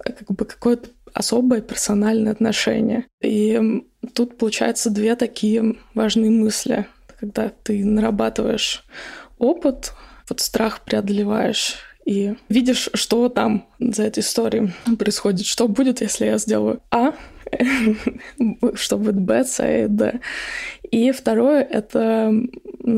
как 0.05 0.31
бы 0.31 0.45
какое-то 0.45 0.91
особое 1.13 1.61
персональное 1.61 2.33
отношение. 2.33 3.07
И 3.23 3.83
тут 4.15 4.39
получается 4.39 4.91
две 4.91 5.17
такие 5.17 5.77
важные 5.95 6.31
мысли. 6.31 6.87
Когда 7.19 7.51
ты 7.51 7.85
нарабатываешь 7.85 8.85
опыт, 9.39 9.93
вот 10.29 10.41
страх 10.41 10.85
преодолеваешь 10.85 11.77
и 12.07 12.35
видишь, 12.49 12.89
что 12.95 13.29
там 13.29 13.69
за 13.79 14.05
этой 14.05 14.21
историей 14.21 14.73
происходит, 14.99 15.47
что 15.47 15.69
будет, 15.69 16.01
если 16.01 16.27
я 16.27 16.39
сделаю 16.39 16.83
А, 16.91 17.13
что 18.75 18.97
будет 18.97 19.21
Б, 19.21 19.45
С 19.45 19.63
и 19.63 19.87
Д. 19.87 20.21
И 20.91 21.13
второе— 21.13 21.63
это 21.71 22.33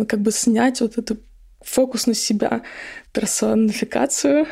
как 0.08 0.20
бы 0.20 0.30
снять 0.30 0.80
вот 0.80 0.98
эту 0.98 1.18
фокус 1.60 2.06
на 2.06 2.14
себя, 2.14 2.62
персонификацию, 3.12 4.46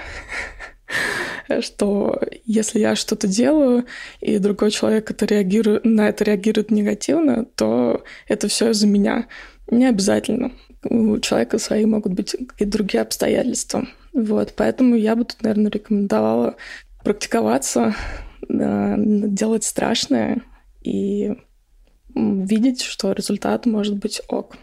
что 1.61 2.21
если 2.45 2.81
я 2.81 2.95
что-то 2.97 3.27
делаю, 3.27 3.87
и 4.21 4.39
другой 4.39 4.71
человек 4.71 5.07
который 5.07 5.39
реагирует, 5.39 5.85
на 5.85 6.09
это 6.09 6.25
реагирует 6.25 6.71
негативно, 6.71 7.45
то 7.45 8.05
это 8.29 8.49
все 8.49 8.71
из-за 8.71 8.87
меня. 8.87 9.27
Не 9.71 9.87
обязательно. 9.87 10.53
У 10.83 11.19
человека 11.19 11.59
свои 11.59 11.85
могут 11.85 12.15
быть 12.15 12.35
и 12.59 12.65
другие 12.65 13.03
обстоятельства. 13.03 13.87
Вот, 14.13 14.55
поэтому 14.57 14.97
я 14.97 15.15
бы 15.15 15.25
тут, 15.25 15.43
наверное, 15.43 15.71
рекомендовала 15.71 16.57
практиковаться, 17.05 17.95
делать 18.49 19.65
страшное 19.65 20.43
и 20.83 21.35
видеть, 22.15 22.83
что 22.83 23.13
результат 23.13 23.67
может 23.67 23.97
быть 23.99 24.21
ок. 24.29 24.57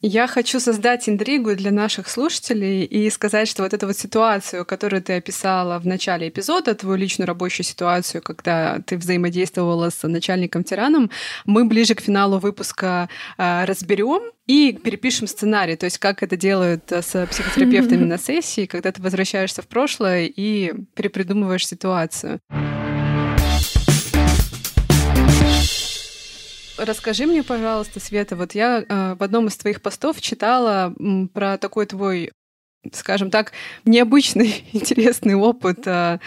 Я 0.00 0.28
хочу 0.28 0.60
создать 0.60 1.08
интригу 1.08 1.56
для 1.56 1.72
наших 1.72 2.08
слушателей 2.08 2.84
и 2.84 3.10
сказать, 3.10 3.48
что 3.48 3.64
вот 3.64 3.74
эту 3.74 3.88
вот 3.88 3.96
ситуацию, 3.96 4.64
которую 4.64 5.02
ты 5.02 5.14
описала 5.14 5.80
в 5.80 5.86
начале 5.86 6.28
эпизода, 6.28 6.76
твою 6.76 6.96
личную 6.96 7.26
рабочую 7.26 7.66
ситуацию, 7.66 8.22
когда 8.22 8.78
ты 8.86 8.96
взаимодействовала 8.96 9.90
с 9.90 10.06
начальником-тираном, 10.06 11.10
мы 11.46 11.64
ближе 11.64 11.96
к 11.96 12.00
финалу 12.00 12.38
выпуска 12.38 13.08
э, 13.38 13.64
разберем 13.64 14.22
и 14.46 14.72
перепишем 14.72 15.26
сценарий, 15.26 15.74
то 15.74 15.84
есть 15.86 15.98
как 15.98 16.22
это 16.22 16.36
делают 16.36 16.92
с 16.92 17.26
психотерапевтами 17.26 18.04
на 18.04 18.18
сессии, 18.18 18.66
когда 18.66 18.92
ты 18.92 19.02
возвращаешься 19.02 19.62
в 19.62 19.66
прошлое 19.66 20.26
и 20.26 20.74
перепридумываешь 20.94 21.66
ситуацию. 21.66 22.40
Расскажи 26.78 27.26
мне, 27.26 27.42
пожалуйста, 27.42 28.00
Света, 28.00 28.36
вот 28.36 28.54
я 28.54 28.84
э, 28.88 29.14
в 29.14 29.22
одном 29.22 29.48
из 29.48 29.56
твоих 29.56 29.82
постов 29.82 30.20
читала 30.20 30.94
м, 30.98 31.28
про 31.28 31.58
такой 31.58 31.86
твой, 31.86 32.32
скажем 32.92 33.30
так, 33.30 33.52
необычный, 33.84 34.64
интересный 34.72 35.34
опыт 35.34 35.86
э, 35.86 36.18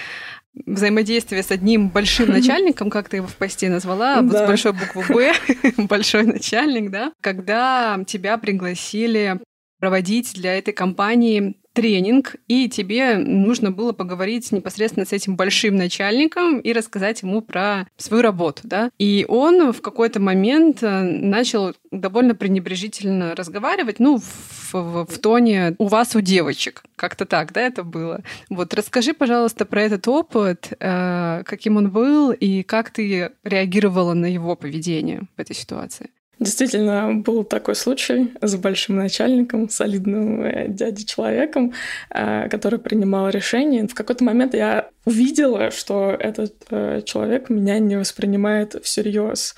взаимодействия 0.65 1.41
с 1.41 1.51
одним 1.51 1.89
большим 1.89 2.29
начальником, 2.29 2.89
как 2.89 3.07
ты 3.07 3.17
его 3.17 3.27
в 3.27 3.35
посте 3.35 3.69
назвала, 3.69 4.21
да. 4.21 4.43
с 4.43 4.47
большой 4.47 4.73
буквы 4.73 5.03
«Б», 5.07 5.33
большой 5.87 6.23
начальник, 6.23 6.91
да, 6.91 7.13
когда 7.21 7.97
тебя 8.05 8.37
пригласили 8.37 9.39
проводить 9.79 10.33
для 10.33 10.57
этой 10.57 10.73
компании 10.73 11.55
тренинг, 11.73 12.35
и 12.47 12.69
тебе 12.69 13.17
нужно 13.17 13.71
было 13.71 13.91
поговорить 13.91 14.51
непосредственно 14.51 15.05
с 15.05 15.13
этим 15.13 15.35
большим 15.35 15.75
начальником 15.75 16.59
и 16.59 16.73
рассказать 16.73 17.21
ему 17.21 17.41
про 17.41 17.87
свою 17.97 18.21
работу, 18.23 18.61
да. 18.63 18.89
И 18.99 19.25
он 19.27 19.71
в 19.71 19.81
какой-то 19.81 20.19
момент 20.19 20.83
э, 20.83 21.01
начал 21.01 21.73
довольно 21.91 22.35
пренебрежительно 22.35 23.35
разговаривать, 23.35 23.99
ну, 23.99 24.17
в, 24.19 24.73
в, 24.73 25.05
в 25.05 25.19
тоне 25.19 25.75
«у 25.77 25.87
вас, 25.87 26.15
у 26.15 26.21
девочек». 26.21 26.83
Как-то 26.95 27.25
так, 27.25 27.51
да, 27.53 27.61
это 27.61 27.83
было. 27.83 28.21
Вот, 28.49 28.73
расскажи, 28.73 29.13
пожалуйста, 29.13 29.65
про 29.65 29.83
этот 29.83 30.07
опыт, 30.07 30.73
э, 30.79 31.43
каким 31.45 31.77
он 31.77 31.89
был, 31.89 32.31
и 32.31 32.63
как 32.63 32.91
ты 32.91 33.31
реагировала 33.43 34.13
на 34.13 34.25
его 34.25 34.55
поведение 34.55 35.21
в 35.35 35.41
этой 35.41 35.55
ситуации. 35.55 36.09
Действительно, 36.41 37.13
был 37.13 37.43
такой 37.43 37.75
случай 37.75 38.33
с 38.41 38.55
большим 38.55 38.95
начальником, 38.95 39.69
солидным 39.69 40.41
э, 40.41 40.69
дядей 40.69 41.05
человеком, 41.05 41.73
э, 42.09 42.49
который 42.49 42.79
принимал 42.79 43.29
решения. 43.29 43.87
В 43.87 43.93
какой-то 43.93 44.23
момент 44.23 44.55
я 44.55 44.89
увидела, 45.05 45.69
что 45.69 46.09
этот 46.09 46.55
э, 46.71 47.03
человек 47.05 47.51
меня 47.51 47.77
не 47.77 47.95
воспринимает 47.95 48.73
всерьез 48.83 49.53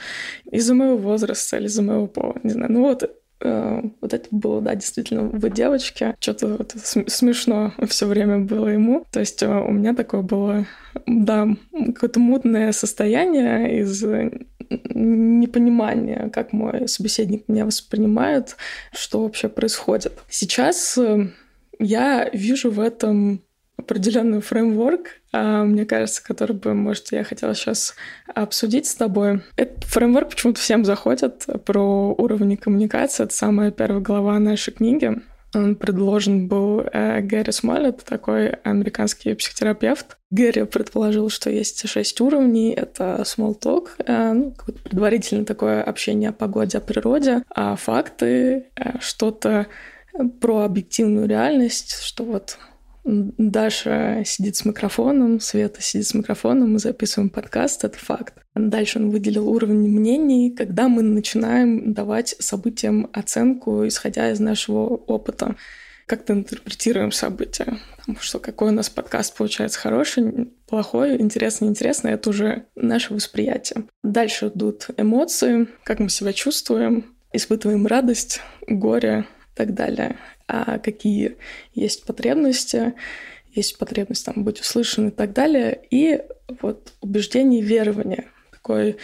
из-за 0.52 0.74
моего 0.74 0.98
возраста 0.98 1.56
или 1.56 1.68
из-за 1.68 1.84
моего 1.84 2.08
пола. 2.08 2.36
Не 2.44 2.50
знаю. 2.50 2.72
Ну 2.74 2.82
вот 2.82 3.10
вот 4.00 4.14
это 4.14 4.26
было, 4.32 4.62
да, 4.62 4.74
действительно, 4.74 5.24
в 5.24 5.50
девочке. 5.50 6.16
Что-то 6.22 6.48
вот 6.48 6.76
смешно 6.78 7.74
все 7.90 8.06
время 8.06 8.40
было 8.40 8.68
ему. 8.68 9.06
То 9.12 9.20
есть 9.20 9.44
у 9.44 9.70
меня 9.70 9.94
такое 9.94 10.22
было, 10.22 10.66
да, 11.06 11.50
какое-то 11.74 12.22
мутное 12.22 12.72
состояние 12.72 13.82
из 13.82 14.02
непонимание, 14.70 16.30
как 16.32 16.54
мой 16.54 16.88
собеседник 16.88 17.48
меня 17.48 17.66
воспринимает, 17.66 18.56
что 18.94 19.24
вообще 19.24 19.50
происходит. 19.50 20.14
Сейчас 20.30 20.98
э, 20.98 21.28
я 21.80 22.30
вижу 22.32 22.72
в 22.72 22.80
этом 22.80 23.42
определенный 23.78 24.42
фреймворк, 24.42 25.08
а, 25.32 25.64
мне 25.64 25.86
кажется, 25.86 26.24
который 26.24 26.56
бы, 26.56 26.74
может, 26.74 27.12
я 27.12 27.24
хотела 27.24 27.56
сейчас 27.56 27.96
обсудить 28.34 28.86
с 28.86 28.96
тобой. 28.96 29.42
Этот 29.58 29.84
фреймворк 29.86 30.30
почему-то 30.30 30.60
всем 30.60 30.86
заходит 30.86 31.46
про 31.66 32.14
уровни 32.14 32.56
коммуникации. 32.56 33.24
Это 33.24 33.34
самая 33.34 33.72
первая 33.72 34.00
глава 34.00 34.40
нашей 34.40 34.74
книги. 34.74 35.22
Он 35.54 35.76
предложен 35.76 36.48
был 36.48 36.82
э, 36.82 37.22
Гэри 37.22 37.52
Смолет, 37.52 38.04
такой 38.04 38.50
американский 38.50 39.34
психотерапевт. 39.34 40.18
Гэри 40.32 40.66
предположил, 40.66 41.30
что 41.30 41.50
есть 41.50 41.88
шесть 41.88 42.20
уровней. 42.22 42.74
Это 42.74 43.24
small 43.24 43.60
talk, 43.60 43.90
э, 44.00 44.34
ну, 44.34 44.54
предварительно 44.84 45.46
такое 45.46 45.84
общение 45.84 46.30
о 46.30 46.34
погоде, 46.34 46.78
о 46.78 46.82
природе, 46.82 47.44
а 47.54 47.76
факты, 47.76 48.68
э, 48.76 49.00
что-то 49.00 49.68
про 50.42 50.60
объективную 50.62 51.28
реальность, 51.28 52.02
что 52.04 52.24
вот 52.24 52.58
Даша 53.04 54.24
сидит 54.26 54.56
с 54.56 54.66
микрофоном, 54.66 55.40
Света 55.40 55.82
сидит 55.82 56.08
с 56.08 56.14
микрофоном, 56.14 56.74
мы 56.74 56.80
записываем 56.80 57.30
подкаст, 57.30 57.84
это 57.84 57.98
факт. 57.98 58.36
Дальше 58.56 59.00
он 59.00 59.10
выделил 59.10 59.50
уровень 59.50 59.90
мнений, 59.90 60.52
когда 60.52 60.88
мы 60.88 61.02
начинаем 61.02 61.94
давать 61.94 62.36
событиям 62.40 63.10
оценку, 63.12 63.86
исходя 63.86 64.32
из 64.32 64.40
нашего 64.40 64.86
опыта. 64.88 65.56
Как-то 66.06 66.34
интерпретируем 66.34 67.12
события. 67.12 67.78
Потому 67.98 68.20
что 68.20 68.40
какой 68.40 68.70
у 68.70 68.74
нас 68.74 68.90
подкаст 68.90 69.36
получается 69.36 69.80
хороший, 69.80 70.52
плохой, 70.68 71.20
интересный, 71.22 71.66
неинтересный, 71.66 72.12
это 72.12 72.30
уже 72.30 72.66
наше 72.76 73.14
восприятие. 73.14 73.86
Дальше 74.04 74.48
идут 74.48 74.88
эмоции, 74.98 75.68
как 75.84 76.00
мы 76.00 76.10
себя 76.10 76.34
чувствуем, 76.34 77.06
испытываем 77.32 77.88
радость, 77.88 78.42
горе 78.68 79.26
и 79.54 79.56
так 79.56 79.74
далее 79.74 80.18
а 80.48 80.80
какие 80.80 81.38
есть 81.74 82.06
потребности, 82.06 82.94
есть 83.54 83.78
потребность 83.78 84.26
там 84.26 84.44
быть 84.44 84.60
услышанным 84.60 85.10
и 85.10 85.14
так 85.14 85.34
далее, 85.34 85.80
и 85.90 86.22
вот 86.62 86.94
убеждение 87.02 87.62
и 87.62 87.64
верование. 87.64 88.28
Такой 88.52 88.98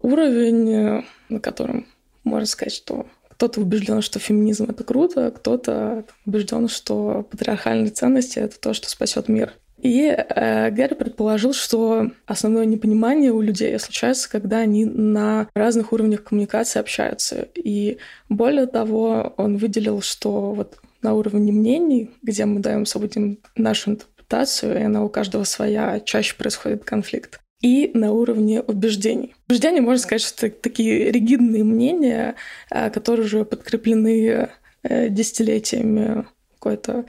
уровень, 0.00 1.04
на 1.28 1.40
котором 1.40 1.86
можно 2.24 2.46
сказать, 2.46 2.74
что 2.74 3.06
кто-то 3.28 3.60
убежден, 3.60 4.00
что 4.00 4.18
феминизм 4.18 4.64
это 4.70 4.82
круто, 4.82 5.30
кто-то 5.30 6.04
убежден, 6.24 6.68
что 6.68 7.22
патриархальные 7.30 7.90
ценности 7.90 8.38
это 8.38 8.58
то, 8.58 8.72
что 8.72 8.88
спасет 8.88 9.28
мир. 9.28 9.52
И 9.80 10.06
э, 10.06 10.70
Гэри 10.70 10.94
предположил, 10.94 11.52
что 11.52 12.10
основное 12.26 12.64
непонимание 12.64 13.32
у 13.32 13.40
людей 13.40 13.78
случается, 13.78 14.30
когда 14.30 14.58
они 14.58 14.84
на 14.84 15.48
разных 15.54 15.92
уровнях 15.92 16.24
коммуникации 16.24 16.80
общаются. 16.80 17.48
И 17.54 17.98
более 18.28 18.66
того, 18.66 19.34
он 19.36 19.58
выделил, 19.58 20.00
что 20.00 20.52
вот 20.52 20.78
на 21.02 21.14
уровне 21.14 21.52
мнений, 21.52 22.10
где 22.22 22.46
мы 22.46 22.60
даем 22.60 22.86
событиям 22.86 23.38
нашу 23.54 23.90
интерпретацию, 23.92 24.78
и 24.78 24.82
она 24.82 25.04
у 25.04 25.08
каждого 25.08 25.44
своя, 25.44 26.00
чаще 26.00 26.34
происходит 26.36 26.84
конфликт 26.84 27.40
и 27.62 27.90
на 27.94 28.12
уровне 28.12 28.60
убеждений. 28.60 29.34
Убеждения, 29.48 29.80
можно 29.80 30.02
сказать, 30.02 30.22
что 30.22 30.46
это 30.46 30.60
такие 30.60 31.10
ригидные 31.10 31.64
мнения, 31.64 32.34
э, 32.70 32.90
которые 32.90 33.26
уже 33.26 33.44
подкреплены 33.44 34.50
э, 34.82 35.08
десятилетиями 35.08 36.26
какой-то 36.66 37.04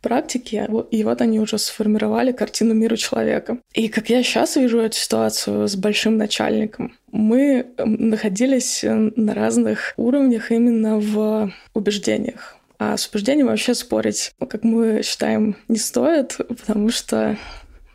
практики, 0.00 0.66
и 0.90 1.04
вот 1.04 1.20
они 1.20 1.38
уже 1.38 1.58
сформировали 1.58 2.32
картину 2.32 2.72
мира 2.72 2.96
человека. 2.96 3.58
И 3.74 3.88
как 3.88 4.08
я 4.08 4.22
сейчас 4.22 4.56
вижу 4.56 4.78
эту 4.78 4.96
ситуацию 4.96 5.68
с 5.68 5.76
большим 5.76 6.16
начальником, 6.16 6.94
мы 7.12 7.66
находились 7.76 8.80
на 8.82 9.34
разных 9.34 9.92
уровнях 9.98 10.50
именно 10.50 10.98
в 10.98 11.52
убеждениях. 11.74 12.56
А 12.78 12.96
с 12.96 13.06
убеждением 13.06 13.48
вообще 13.48 13.74
спорить, 13.74 14.32
как 14.38 14.64
мы 14.64 15.02
считаем, 15.04 15.56
не 15.68 15.78
стоит, 15.78 16.38
потому 16.48 16.88
что 16.88 17.36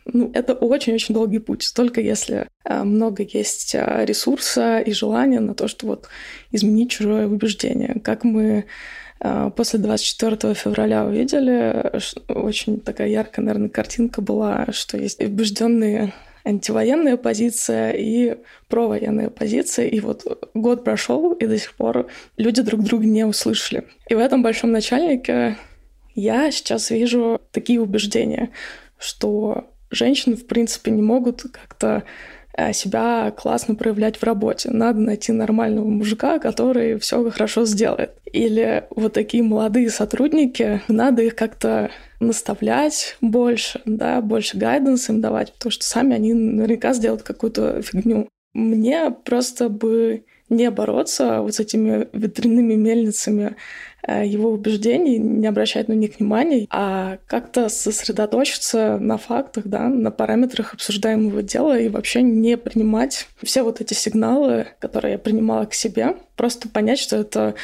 ну, 0.06 0.30
это 0.32 0.54
очень-очень 0.54 1.14
долгий 1.14 1.40
путь. 1.40 1.70
Только 1.74 2.00
если 2.00 2.46
а, 2.64 2.84
много 2.84 3.24
есть 3.24 3.74
а, 3.74 4.04
ресурса 4.04 4.78
и 4.78 4.92
желания 4.92 5.40
на 5.40 5.54
то, 5.54 5.68
что 5.68 5.86
вот 5.86 6.08
изменить 6.52 6.92
чужое 6.92 7.26
убеждение. 7.26 8.00
Как 8.02 8.24
мы 8.24 8.64
после 9.56 9.78
24 9.78 10.54
февраля 10.54 11.04
увидели, 11.04 11.92
очень 12.28 12.80
такая 12.80 13.08
яркая, 13.08 13.44
наверное, 13.44 13.68
картинка 13.68 14.22
была, 14.22 14.66
что 14.70 14.96
есть 14.96 15.20
убежденные 15.20 16.12
антивоенная 16.44 17.16
позиция 17.16 17.90
и 17.92 18.38
провоенная 18.68 19.28
позиция. 19.28 19.86
И 19.86 20.00
вот 20.00 20.24
год 20.54 20.84
прошел, 20.84 21.32
и 21.32 21.46
до 21.46 21.58
сих 21.58 21.74
пор 21.74 22.08
люди 22.36 22.62
друг 22.62 22.82
друга 22.82 23.04
не 23.06 23.24
услышали. 23.24 23.84
И 24.08 24.14
в 24.14 24.18
этом 24.18 24.42
большом 24.42 24.72
начальнике 24.72 25.56
я 26.14 26.50
сейчас 26.50 26.90
вижу 26.90 27.40
такие 27.52 27.80
убеждения, 27.80 28.50
что 28.98 29.70
женщины, 29.90 30.36
в 30.36 30.46
принципе, 30.46 30.90
не 30.90 31.02
могут 31.02 31.42
как-то 31.42 32.04
себя 32.72 33.32
классно 33.36 33.74
проявлять 33.74 34.16
в 34.16 34.24
работе. 34.24 34.70
Надо 34.70 35.00
найти 35.00 35.32
нормального 35.32 35.86
мужика, 35.86 36.38
который 36.38 36.98
все 36.98 37.30
хорошо 37.30 37.64
сделает. 37.66 38.12
Или 38.24 38.84
вот 38.90 39.12
такие 39.12 39.42
молодые 39.42 39.90
сотрудники, 39.90 40.82
надо 40.88 41.22
их 41.22 41.36
как-то 41.36 41.90
наставлять 42.20 43.16
больше, 43.20 43.80
да, 43.84 44.20
больше 44.20 44.56
гайденс 44.56 45.08
им 45.08 45.20
давать, 45.20 45.52
потому 45.52 45.70
что 45.70 45.84
сами 45.84 46.14
они 46.14 46.34
наверняка 46.34 46.92
сделают 46.92 47.22
какую-то 47.22 47.80
фигню. 47.82 48.28
Мне 48.54 49.10
просто 49.10 49.68
бы 49.68 50.24
не 50.48 50.70
бороться 50.70 51.42
вот 51.42 51.54
с 51.54 51.60
этими 51.60 52.08
ветряными 52.12 52.74
мельницами 52.74 53.54
э, 53.97 53.97
его 54.08 54.50
убеждений, 54.50 55.18
не 55.18 55.46
обращать 55.46 55.88
на 55.88 55.92
них 55.92 56.18
внимания, 56.18 56.66
а 56.70 57.18
как-то 57.26 57.68
сосредоточиться 57.68 58.98
на 58.98 59.18
фактах, 59.18 59.66
да, 59.66 59.88
на 59.88 60.10
параметрах 60.10 60.74
обсуждаемого 60.74 61.42
дела 61.42 61.78
и 61.78 61.88
вообще 61.88 62.22
не 62.22 62.56
принимать 62.56 63.28
все 63.42 63.62
вот 63.62 63.80
эти 63.80 63.94
сигналы, 63.94 64.68
которые 64.80 65.12
я 65.12 65.18
принимала 65.18 65.66
к 65.66 65.74
себе, 65.74 66.16
просто 66.36 66.68
понять, 66.68 66.98
что 66.98 67.16
это 67.16 67.54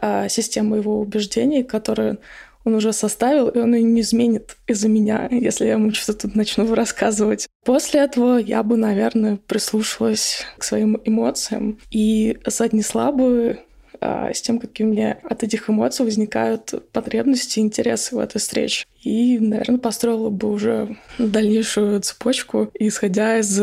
э, 0.00 0.28
система 0.28 0.76
его 0.76 1.00
убеждений, 1.00 1.62
которая 1.62 2.18
он 2.64 2.74
уже 2.74 2.92
составил, 2.92 3.48
и 3.48 3.58
он 3.58 3.74
ее 3.74 3.82
не 3.82 4.00
изменит 4.02 4.56
из-за 4.66 4.88
меня, 4.88 5.28
если 5.30 5.66
я 5.66 5.72
ему 5.72 5.92
что-то 5.92 6.28
тут 6.28 6.36
начну 6.36 6.72
рассказывать. 6.74 7.48
После 7.64 8.00
этого 8.00 8.36
я 8.38 8.62
бы, 8.62 8.76
наверное, 8.76 9.36
прислушалась 9.36 10.44
к 10.58 10.64
своим 10.64 11.00
эмоциям 11.04 11.78
и 11.90 12.38
соотнесла 12.46 13.10
бы 13.12 13.58
а, 14.02 14.32
с 14.32 14.42
тем, 14.42 14.58
какие 14.58 14.86
у 14.86 14.90
меня 14.90 15.18
от 15.22 15.44
этих 15.44 15.70
эмоций 15.70 16.04
возникают 16.04 16.74
потребности 16.92 17.58
и 17.60 17.62
интересы 17.62 18.16
в 18.16 18.18
этой 18.18 18.38
встрече. 18.38 18.86
И, 19.02 19.38
наверное, 19.38 19.78
построила 19.78 20.28
бы 20.28 20.50
уже 20.50 20.96
дальнейшую 21.18 22.00
цепочку, 22.00 22.70
исходя 22.74 23.38
из 23.38 23.60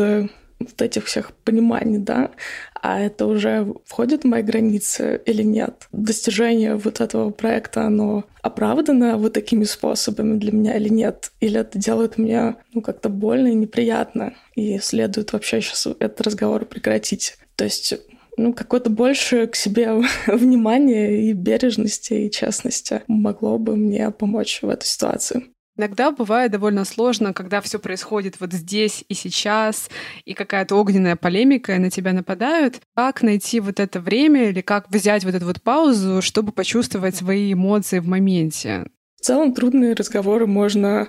вот 0.60 0.82
этих 0.82 1.06
всех 1.06 1.32
пониманий, 1.32 1.98
да, 1.98 2.30
а 2.74 3.00
это 3.00 3.26
уже 3.26 3.74
входит 3.86 4.22
в 4.22 4.26
мои 4.26 4.42
границы 4.42 5.20
или 5.26 5.42
нет. 5.42 5.88
Достижение 5.92 6.76
вот 6.76 7.00
этого 7.00 7.30
проекта, 7.30 7.82
оно 7.82 8.24
оправдано 8.42 9.16
вот 9.16 9.34
такими 9.34 9.64
способами 9.64 10.38
для 10.38 10.52
меня 10.52 10.76
или 10.76 10.88
нет? 10.88 11.32
Или 11.40 11.60
это 11.60 11.78
делает 11.78 12.18
мне 12.18 12.56
ну, 12.72 12.80
как-то 12.80 13.08
больно 13.08 13.48
и 13.48 13.54
неприятно, 13.54 14.34
и 14.54 14.78
следует 14.78 15.32
вообще 15.32 15.60
сейчас 15.60 15.86
этот 15.86 16.20
разговор 16.20 16.64
прекратить. 16.64 17.36
То 17.56 17.64
есть 17.64 17.94
ну, 18.36 18.52
какое-то 18.52 18.90
больше 18.90 19.46
к 19.46 19.56
себе 19.56 19.92
внимание 20.26 21.30
и 21.30 21.32
бережности, 21.32 22.14
и 22.14 22.30
честности 22.30 23.02
могло 23.06 23.58
бы 23.58 23.76
мне 23.76 24.10
помочь 24.10 24.60
в 24.62 24.68
этой 24.68 24.86
ситуации. 24.86 25.44
Иногда 25.76 26.10
бывает 26.10 26.52
довольно 26.52 26.84
сложно, 26.84 27.32
когда 27.32 27.62
все 27.62 27.78
происходит 27.78 28.38
вот 28.38 28.52
здесь 28.52 29.02
и 29.08 29.14
сейчас, 29.14 29.88
и 30.26 30.34
какая-то 30.34 30.76
огненная 30.76 31.16
полемика, 31.16 31.74
и 31.74 31.78
на 31.78 31.90
тебя 31.90 32.12
нападают. 32.12 32.80
Как 32.94 33.22
найти 33.22 33.60
вот 33.60 33.80
это 33.80 33.98
время 33.98 34.50
или 34.50 34.60
как 34.60 34.90
взять 34.90 35.24
вот 35.24 35.34
эту 35.34 35.46
вот 35.46 35.62
паузу, 35.62 36.20
чтобы 36.20 36.52
почувствовать 36.52 37.16
свои 37.16 37.54
эмоции 37.54 37.98
в 37.98 38.06
моменте? 38.06 38.88
В 39.16 39.24
целом 39.24 39.54
трудные 39.54 39.94
разговоры 39.94 40.46
можно 40.46 41.08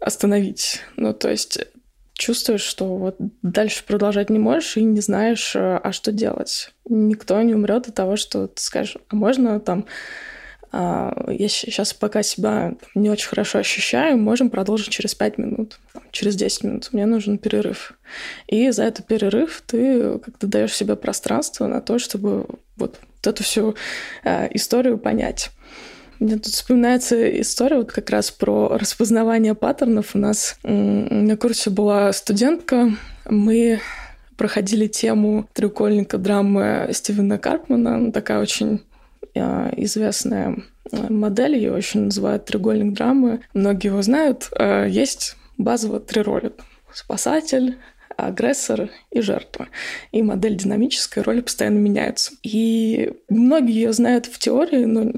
остановить. 0.00 0.82
Ну, 0.96 1.12
то 1.12 1.30
есть 1.30 1.58
чувствуешь, 2.14 2.62
что 2.62 2.96
вот 2.96 3.16
дальше 3.42 3.84
продолжать 3.84 4.30
не 4.30 4.38
можешь 4.38 4.76
и 4.76 4.82
не 4.82 5.00
знаешь, 5.00 5.54
э, 5.56 5.76
а 5.76 5.92
что 5.92 6.12
делать. 6.12 6.72
Никто 6.88 7.40
не 7.42 7.54
умрет 7.54 7.88
от 7.88 7.94
того, 7.94 8.16
что 8.16 8.46
ты 8.46 8.62
скажешь, 8.62 8.96
а 9.08 9.16
можно 9.16 9.60
там 9.60 9.86
а, 10.76 11.30
я 11.30 11.48
сейчас 11.48 11.94
пока 11.94 12.24
себя 12.24 12.74
не 12.96 13.08
очень 13.08 13.28
хорошо 13.28 13.58
ощущаю, 13.58 14.18
можем 14.18 14.50
продолжить 14.50 14.88
через 14.88 15.14
5 15.14 15.38
минут, 15.38 15.78
через 16.10 16.34
10 16.34 16.64
минут. 16.64 16.88
Мне 16.90 17.06
нужен 17.06 17.38
перерыв. 17.38 17.92
И 18.48 18.68
за 18.72 18.82
этот 18.82 19.06
перерыв 19.06 19.62
ты 19.68 20.18
как-то 20.18 20.48
даешь 20.48 20.74
себе 20.74 20.96
пространство 20.96 21.68
на 21.68 21.80
то, 21.80 22.00
чтобы 22.00 22.46
вот 22.76 22.98
эту 23.22 23.44
всю 23.44 23.76
а, 24.24 24.48
историю 24.50 24.98
понять. 24.98 25.50
Мне 26.24 26.36
тут 26.36 26.46
вспоминается 26.46 27.40
история 27.40 27.76
вот 27.76 27.92
как 27.92 28.10
раз 28.10 28.30
про 28.30 28.78
распознавание 28.78 29.54
паттернов. 29.54 30.14
У 30.14 30.18
нас 30.18 30.56
на 30.62 31.36
курсе 31.36 31.70
была 31.70 32.12
студентка, 32.12 32.90
мы 33.28 33.80
проходили 34.36 34.86
тему 34.88 35.48
треугольника 35.52 36.18
драмы 36.18 36.88
Стивена 36.92 37.38
Карпмана, 37.38 38.10
такая 38.10 38.40
очень 38.40 38.80
Э, 39.34 39.70
известная 39.76 40.62
э, 40.92 41.12
модель, 41.12 41.56
ее 41.56 41.72
очень 41.72 42.02
называют 42.02 42.44
треугольник 42.44 42.94
драмы. 42.94 43.40
Многие 43.52 43.88
его 43.88 44.00
знают. 44.02 44.48
Э, 44.56 44.86
есть 44.88 45.36
базово 45.58 45.98
три 46.00 46.22
роли. 46.22 46.52
Спасатель, 46.92 47.76
агрессор 48.16 48.90
и 49.10 49.20
жертва. 49.20 49.68
И 50.12 50.22
модель 50.22 50.56
динамической 50.56 51.22
роли 51.22 51.40
постоянно 51.40 51.78
меняется. 51.78 52.32
И 52.42 53.12
многие 53.28 53.74
ее 53.74 53.92
знают 53.92 54.26
в 54.26 54.38
теории, 54.38 54.84
но 54.84 55.12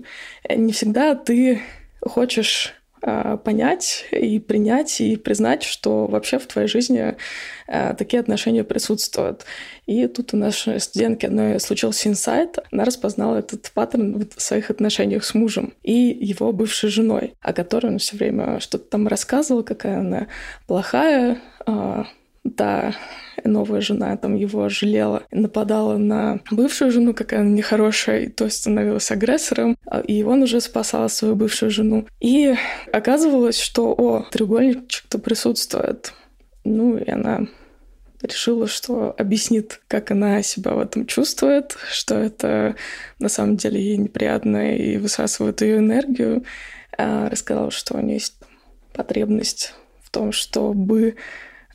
не 0.49 0.73
всегда 0.73 1.15
ты 1.15 1.61
хочешь 2.01 2.75
а, 3.03 3.37
понять 3.37 4.07
и 4.11 4.41
принять 4.41 5.01
и 5.01 5.17
признать, 5.17 5.63
что 5.63 6.07
вообще 6.07 6.39
в 6.39 6.47
твоей 6.47 6.67
жизни 6.67 7.17
а, 7.69 7.95
такие 7.95 8.19
отношения 8.21 8.65
присутствуют. 8.65 9.45
И 9.87 10.09
тут 10.09 10.35
у 10.35 10.37
нашей 10.37 10.81
студентки 10.81 11.27
одной 11.27 11.61
случился 11.61 12.09
инсайт. 12.09 12.59
Она 12.73 12.85
распознала 12.85 13.37
этот 13.37 13.71
паттерн 13.73 14.27
в 14.35 14.43
своих 14.43 14.71
отношениях 14.71 15.25
с 15.25 15.35
мужем 15.35 15.75
и 15.83 15.93
его 15.93 16.53
бывшей 16.53 16.91
женой, 16.91 17.35
о 17.41 17.53
которой 17.53 17.93
он 17.93 17.99
все 17.99 18.17
время 18.17 18.59
что-то 18.61 18.91
там 18.91 19.07
рассказывал, 19.07 19.63
какая 19.63 20.01
она 20.01 20.27
плохая, 20.67 21.39
а, 22.47 22.51
да, 22.57 22.95
новая 23.45 23.81
жена 23.81 24.17
там 24.17 24.35
его 24.35 24.69
жалела, 24.69 25.23
нападала 25.31 25.97
на 25.97 26.41
бывшую 26.51 26.91
жену, 26.91 27.15
какая 27.15 27.41
она 27.41 27.51
нехорошая, 27.51 28.23
и 28.23 28.29
то 28.29 28.49
становилась 28.49 29.11
агрессором, 29.11 29.77
а, 29.87 30.01
и 30.01 30.23
он 30.23 30.43
уже 30.43 30.61
спасал 30.61 31.09
свою 31.09 31.37
бывшую 31.37 31.71
жену. 31.71 32.07
И 32.21 32.55
оказывалось, 32.93 33.59
что, 33.59 33.93
о, 33.93 34.27
треугольничек-то 34.31 35.19
присутствует. 35.19 36.13
Ну, 36.65 36.97
и 36.97 37.09
она 37.09 37.47
решила, 38.23 38.67
что 38.67 39.15
объяснит, 39.17 39.81
как 39.89 40.11
она 40.11 40.43
себя 40.43 40.73
в 40.73 40.81
этом 40.81 41.07
чувствует, 41.07 41.77
что 41.91 42.17
это 42.17 42.77
на 43.19 43.29
самом 43.29 43.57
деле 43.57 43.81
ей 43.81 43.97
неприятно 43.97 44.77
и 44.77 44.97
высасывает 44.97 45.61
ее 45.61 45.79
энергию. 45.79 46.45
А 46.99 47.29
рассказала, 47.29 47.71
что 47.71 47.97
у 47.97 48.01
нее 48.01 48.15
есть 48.15 48.37
потребность 48.93 49.75
в 50.03 50.11
том, 50.11 50.33
чтобы 50.33 51.17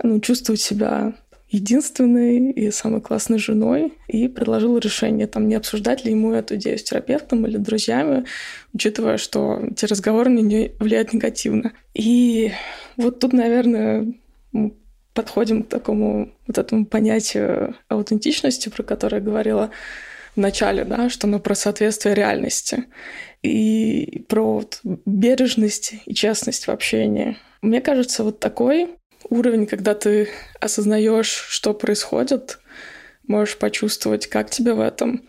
ну, 0.03 0.19
чувствовать 0.19 0.61
себя 0.61 1.13
единственной 1.51 2.51
и 2.51 2.71
самой 2.71 3.01
классной 3.01 3.37
женой 3.37 3.93
и 4.07 4.29
предложил 4.29 4.77
решение, 4.77 5.27
там, 5.27 5.47
не 5.47 5.55
обсуждать 5.55 6.05
ли 6.05 6.11
ему 6.11 6.31
эту 6.31 6.55
идею 6.55 6.79
с 6.79 6.83
терапевтом 6.83 7.45
или 7.45 7.57
друзьями, 7.57 8.25
учитывая, 8.73 9.17
что 9.17 9.59
эти 9.69 9.85
разговоры 9.85 10.29
на 10.29 10.39
нее 10.39 10.73
влияют 10.79 11.13
негативно. 11.13 11.73
И 11.93 12.51
вот 12.95 13.19
тут, 13.19 13.33
наверное, 13.33 14.13
мы 14.53 14.73
подходим 15.13 15.63
к 15.63 15.69
такому 15.69 16.31
вот 16.47 16.57
этому 16.57 16.85
понятию 16.85 17.75
аутентичности, 17.89 18.69
про 18.69 18.83
которое 18.83 19.17
я 19.17 19.23
говорила 19.23 19.71
в 20.35 20.39
начале, 20.39 20.85
да, 20.85 21.09
что 21.09 21.27
оно 21.27 21.39
про 21.39 21.55
соответствие 21.55 22.15
реальности 22.15 22.85
и 23.43 24.23
про 24.29 24.53
вот 24.53 24.79
бережность 25.05 25.95
и 26.05 26.13
честность 26.13 26.67
в 26.67 26.71
общении. 26.71 27.37
Мне 27.61 27.81
кажется, 27.81 28.23
вот 28.23 28.39
такой 28.39 28.89
уровень, 29.31 29.65
когда 29.65 29.95
ты 29.95 30.29
осознаешь, 30.59 31.45
что 31.49 31.73
происходит, 31.73 32.59
можешь 33.25 33.57
почувствовать, 33.57 34.27
как 34.27 34.51
тебе 34.51 34.73
в 34.73 34.79
этом, 34.79 35.23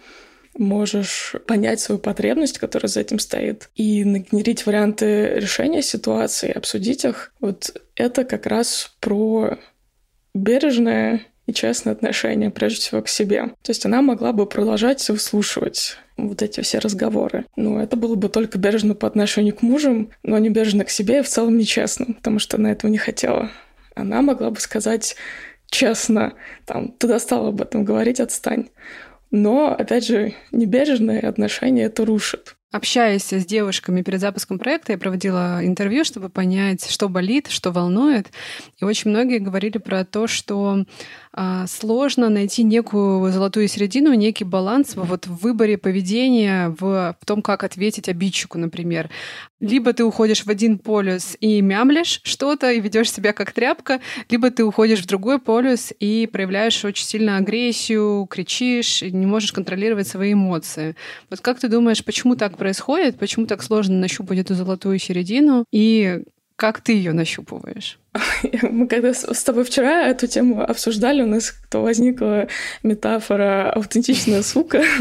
можешь 0.58 1.34
понять 1.46 1.80
свою 1.80 1.98
потребность, 1.98 2.58
которая 2.58 2.88
за 2.88 3.00
этим 3.00 3.18
стоит, 3.18 3.70
и 3.74 4.04
нагенерить 4.04 4.66
варианты 4.66 5.34
решения 5.36 5.80
ситуации, 5.80 6.50
обсудить 6.50 7.04
их. 7.04 7.32
Вот 7.40 7.80
это 7.96 8.24
как 8.24 8.46
раз 8.46 8.94
про 9.00 9.58
бережное 10.34 11.22
и 11.46 11.52
честное 11.52 11.92
отношение, 11.92 12.50
прежде 12.50 12.80
всего, 12.80 13.02
к 13.02 13.08
себе. 13.08 13.46
То 13.62 13.70
есть 13.70 13.86
она 13.86 14.02
могла 14.02 14.32
бы 14.32 14.46
продолжать 14.46 15.08
выслушивать 15.08 15.96
вот 16.16 16.42
эти 16.42 16.60
все 16.60 16.78
разговоры. 16.78 17.46
Но 17.56 17.82
это 17.82 17.96
было 17.96 18.14
бы 18.14 18.28
только 18.28 18.58
бережно 18.58 18.94
по 18.94 19.08
отношению 19.08 19.54
к 19.54 19.62
мужам, 19.62 20.10
но 20.22 20.38
не 20.38 20.50
бережно 20.50 20.84
к 20.84 20.90
себе 20.90 21.20
и 21.20 21.22
в 21.22 21.28
целом 21.28 21.56
нечестно, 21.56 22.06
потому 22.14 22.38
что 22.38 22.58
она 22.58 22.70
этого 22.70 22.90
не 22.90 22.98
хотела 22.98 23.50
она 23.94 24.22
могла 24.22 24.50
бы 24.50 24.60
сказать 24.60 25.16
честно, 25.72 26.34
там, 26.66 26.92
ты 26.92 27.08
достал 27.08 27.46
об 27.46 27.60
этом 27.60 27.84
говорить, 27.84 28.20
отстань. 28.20 28.68
Но, 29.30 29.74
опять 29.74 30.06
же, 30.06 30.34
небережное 30.52 31.20
отношение 31.20 31.86
это 31.86 32.04
рушит. 32.04 32.54
Общаясь 32.70 33.30
с 33.32 33.44
девушками 33.44 34.00
перед 34.00 34.20
запуском 34.20 34.58
проекта, 34.58 34.92
я 34.92 34.98
проводила 34.98 35.60
интервью, 35.62 36.04
чтобы 36.04 36.30
понять, 36.30 36.90
что 36.90 37.08
болит, 37.10 37.48
что 37.48 37.70
волнует. 37.70 38.28
И 38.80 38.84
очень 38.84 39.10
многие 39.10 39.38
говорили 39.38 39.76
про 39.78 40.04
то, 40.04 40.26
что 40.26 40.84
сложно 41.66 42.28
найти 42.28 42.62
некую 42.62 43.32
золотую 43.32 43.68
середину, 43.68 44.12
некий 44.14 44.44
баланс 44.44 44.92
вот 44.96 45.26
в 45.26 45.36
выборе 45.42 45.78
поведения, 45.78 46.74
в, 46.78 47.16
в 47.18 47.24
том, 47.24 47.40
как 47.40 47.64
ответить 47.64 48.08
обидчику, 48.08 48.58
например. 48.58 49.08
Либо 49.60 49.92
ты 49.92 50.04
уходишь 50.04 50.44
в 50.44 50.50
один 50.50 50.78
полюс 50.78 51.36
и 51.40 51.60
мямлишь 51.60 52.20
что-то 52.24 52.70
и 52.72 52.80
ведешь 52.80 53.10
себя 53.10 53.32
как 53.32 53.52
тряпка, 53.52 54.00
либо 54.28 54.50
ты 54.50 54.64
уходишь 54.64 55.02
в 55.02 55.06
другой 55.06 55.38
полюс 55.38 55.92
и 56.00 56.28
проявляешь 56.30 56.84
очень 56.84 57.06
сильно 57.06 57.36
агрессию, 57.36 58.26
кричишь, 58.28 59.02
не 59.02 59.24
можешь 59.24 59.52
контролировать 59.52 60.08
свои 60.08 60.34
эмоции. 60.34 60.96
Вот 61.30 61.40
как 61.40 61.60
ты 61.60 61.68
думаешь, 61.68 62.04
почему 62.04 62.36
так 62.36 62.56
происходит, 62.56 63.18
почему 63.18 63.46
так 63.46 63.62
сложно 63.62 63.98
нащупать 63.98 64.38
эту 64.38 64.54
золотую 64.54 64.98
середину 64.98 65.64
и 65.72 66.22
как 66.56 66.80
ты 66.80 66.92
ее 66.92 67.12
нащупываешь? 67.12 67.98
Мы 68.62 68.86
когда 68.86 69.14
с 69.14 69.42
тобой 69.44 69.64
вчера 69.64 70.06
эту 70.08 70.26
тему 70.26 70.62
обсуждали, 70.62 71.22
у 71.22 71.26
нас 71.26 71.54
то 71.70 71.80
возникла 71.80 72.48
метафора 72.82 73.72
«аутентичная 73.72 74.42
сука». 74.42 74.82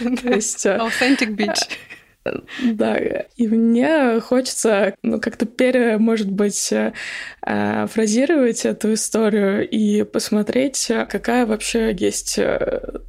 Э, 0.00 0.38
Authentic 0.78 1.36
bitch. 1.36 1.68
Э, 2.24 2.30
да, 2.62 2.96
и 3.36 3.46
мне 3.46 4.20
хочется 4.20 4.94
ну, 5.02 5.20
как-то 5.20 5.46
пере, 5.46 5.98
может 5.98 6.30
быть, 6.30 6.72
э, 6.72 6.92
фразировать 7.42 8.64
эту 8.64 8.94
историю 8.94 9.68
и 9.68 10.02
посмотреть, 10.04 10.90
какая 11.08 11.46
вообще 11.46 11.94
есть 11.94 12.38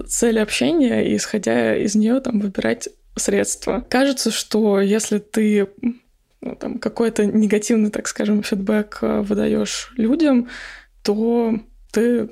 цель 0.07 0.39
общения, 0.39 1.07
и 1.07 1.15
исходя 1.15 1.75
из 1.75 1.95
нее 1.95 2.19
там 2.19 2.39
выбирать 2.39 2.89
средства. 3.15 3.85
Кажется, 3.89 4.31
что 4.31 4.79
если 4.79 5.19
ты 5.19 5.67
ну, 6.43 6.55
там, 6.55 6.77
какой-то 6.77 7.25
негативный, 7.25 7.89
так 7.89 8.07
скажем, 8.07 8.43
фидбэк 8.43 8.99
э, 9.01 9.21
выдаешь 9.21 9.93
людям, 9.95 10.49
то 11.01 11.53
ты 11.91 12.29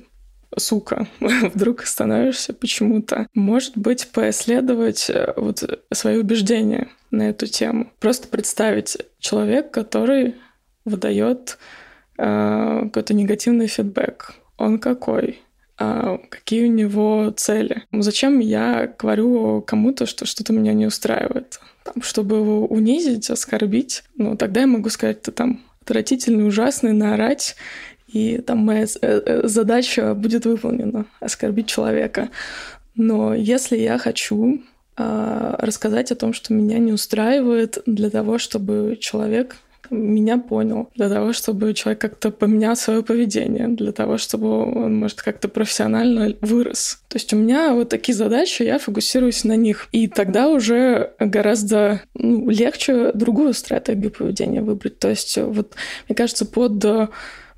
сука, 0.58 1.08
вдруг 1.20 1.84
становишься 1.86 2.54
почему-то. 2.54 3.28
Может 3.34 3.78
быть, 3.78 4.10
поисследовать 4.10 5.10
э, 5.10 5.34
вот 5.38 5.64
свои 5.94 6.18
убеждения 6.18 6.90
на 7.10 7.30
эту 7.30 7.48
тему. 7.48 7.92
Просто 8.00 8.28
представить 8.28 8.98
человек, 9.20 9.72
который 9.72 10.36
выдает 10.84 11.58
э, 12.18 12.82
какой-то 12.84 13.14
негативный 13.14 13.68
фидбэк. 13.68 14.34
Он 14.58 14.78
какой? 14.78 15.42
А 15.78 16.18
какие 16.30 16.66
у 16.66 16.72
него 16.72 17.32
цели? 17.38 17.84
Зачем 17.94 18.40
я 18.40 18.94
говорю 19.00 19.62
кому-то, 19.62 20.06
что 20.06 20.26
что-то 20.26 20.52
меня 20.52 20.74
не 20.74 20.86
устраивает? 20.86 21.62
Там, 21.84 22.02
чтобы 22.02 22.38
его 22.38 22.66
унизить, 22.66 23.30
оскорбить, 23.30 24.04
ну, 24.18 24.36
тогда 24.38 24.62
я 24.62 24.68
могу 24.68 24.90
сказать, 24.90 25.22
ты 25.22 25.32
там 25.32 25.62
отвратительный, 25.82 26.48
ужасный, 26.48 26.94
наорать, 26.94 27.56
и 28.08 28.40
там 28.40 28.60
моя 28.60 28.84
э, 28.84 28.88
э, 29.02 29.48
задача 29.48 30.14
будет 30.14 30.46
выполнена— 30.46 31.06
оскорбить 31.20 31.68
человека. 31.68 32.30
Но 32.96 33.34
если 33.34 33.78
я 33.78 33.98
хочу 33.98 34.62
э, 34.98 35.56
рассказать 35.60 36.12
о 36.12 36.16
том, 36.16 36.34
что 36.34 36.54
меня 36.54 36.78
не 36.78 36.92
устраивает, 36.92 37.82
для 37.86 38.10
того, 38.10 38.38
чтобы 38.38 38.98
человек 39.00 39.56
меня 39.92 40.38
понял, 40.38 40.90
для 40.96 41.10
того, 41.10 41.34
чтобы 41.34 41.74
человек 41.74 42.02
как-то 42.02 42.32
поменял 42.32 42.76
свое 42.76 43.04
поведение, 43.04 43.68
для 43.68 43.92
того, 43.92 44.18
чтобы 44.18 44.64
он, 44.64 44.96
может, 44.96 45.22
как-то 45.22 45.48
профессионально 45.48 46.36
вырос. 46.42 47.04
То 47.08 47.18
есть 47.18 47.34
у 47.34 47.38
меня 47.38 47.74
вот 47.74 47.90
такие 47.90 48.16
задачи, 48.16 48.64
я 48.64 48.80
фокусируюсь 48.80 49.44
на 49.44 49.56
них. 49.56 49.88
И 49.92 50.08
тогда 50.08 50.50
уже 50.50 51.14
гораздо 51.20 52.02
ну, 52.14 52.50
легче 52.50 53.12
другую 53.14 53.54
стратегию 53.54 54.12
поведения 54.12 54.62
выбрать. 54.62 55.00
То 55.00 55.10
есть 55.10 55.38
вот, 55.38 55.76
мне 56.08 56.16
кажется, 56.16 56.46
под 56.46 57.12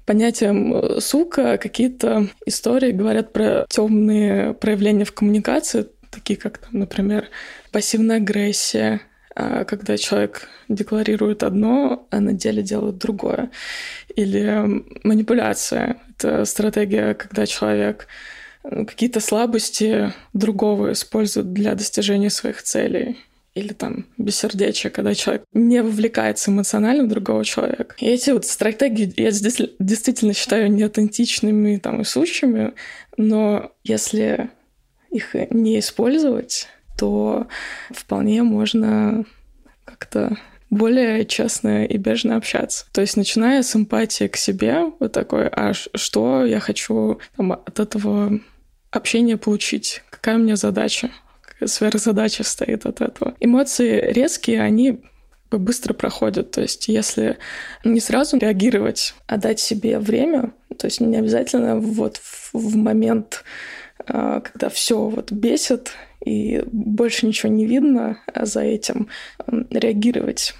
понятием 0.05 0.99
сука 0.99 1.57
какие-то 1.57 2.27
истории 2.45 2.91
говорят 2.91 3.31
про 3.31 3.65
темные 3.69 4.53
проявления 4.53 5.05
в 5.05 5.13
коммуникации, 5.13 5.87
такие 6.11 6.37
как, 6.37 6.57
там, 6.57 6.79
например, 6.79 7.27
пассивная 7.71 8.17
агрессия, 8.17 9.01
когда 9.35 9.97
человек 9.97 10.47
декларирует 10.69 11.43
одно, 11.43 12.07
а 12.11 12.19
на 12.19 12.33
деле 12.33 12.61
делает 12.63 12.97
другое. 12.97 13.51
Или 14.15 14.83
манипуляция. 15.03 15.97
Это 16.17 16.45
стратегия, 16.45 17.13
когда 17.13 17.45
человек 17.45 18.07
ну, 18.63 18.85
какие-то 18.85 19.19
слабости 19.19 20.13
другого 20.33 20.93
использует 20.93 21.53
для 21.53 21.75
достижения 21.75 22.29
своих 22.29 22.63
целей. 22.63 23.17
Или 23.55 23.73
там 23.73 24.07
бессердечие, 24.17 24.89
когда 24.89 25.13
человек 25.13 25.43
не 25.53 25.83
вовлекается 25.83 26.49
эмоционально 26.49 27.03
в 27.03 27.09
другого 27.09 27.45
человека. 27.45 27.95
И 27.99 28.07
эти 28.07 28.31
вот 28.31 28.45
стратегии 28.45 29.13
я 29.15 29.29
здесь 29.29 29.61
действительно 29.77 30.33
считаю 30.33 30.71
неаутентичными 30.71 31.77
там, 31.77 32.01
и 32.01 32.03
сущими, 32.03 32.73
но 33.15 33.71
если 33.83 34.49
их 35.11 35.35
не 35.51 35.77
использовать, 35.77 36.67
то 36.97 37.47
вполне 37.91 38.43
можно 38.43 39.25
как-то 39.85 40.37
более 40.69 41.25
честно 41.25 41.85
и 41.85 41.97
бережно 41.97 42.35
общаться. 42.35 42.85
То 42.91 43.01
есть 43.01 43.15
начиная 43.15 43.61
с 43.61 43.75
эмпатии 43.75 44.27
к 44.27 44.37
себе, 44.37 44.91
вот 44.99 45.11
такой, 45.11 45.47
а 45.47 45.73
что 45.73 46.45
я 46.45 46.59
хочу 46.59 47.19
там, 47.37 47.53
от 47.53 47.79
этого 47.79 48.39
общения 48.91 49.37
получить? 49.37 50.01
Какая 50.09 50.35
у 50.35 50.39
меня 50.39 50.55
задача? 50.55 51.11
Какая 51.41 51.67
сверхзадача 51.67 52.43
стоит 52.43 52.85
от 52.85 53.01
этого? 53.01 53.35
Эмоции 53.39 54.11
резкие, 54.11 54.61
они 54.61 55.01
быстро 55.51 55.93
проходят. 55.93 56.51
То 56.51 56.61
есть 56.61 56.87
если 56.87 57.37
не 57.83 57.99
сразу 57.99 58.37
реагировать, 58.37 59.13
а 59.27 59.37
дать 59.37 59.59
себе 59.59 59.99
время, 59.99 60.51
то 60.77 60.87
есть 60.87 60.99
не 61.01 61.17
обязательно 61.17 61.77
вот 61.77 62.19
в, 62.53 62.75
момент, 62.75 63.43
когда 64.05 64.69
все 64.69 65.09
вот 65.09 65.31
бесит 65.31 65.91
и 66.25 66.63
больше 66.71 67.25
ничего 67.27 67.51
не 67.51 67.65
видно 67.65 68.19
за 68.35 68.61
этим, 68.61 69.07
реагировать 69.47 70.53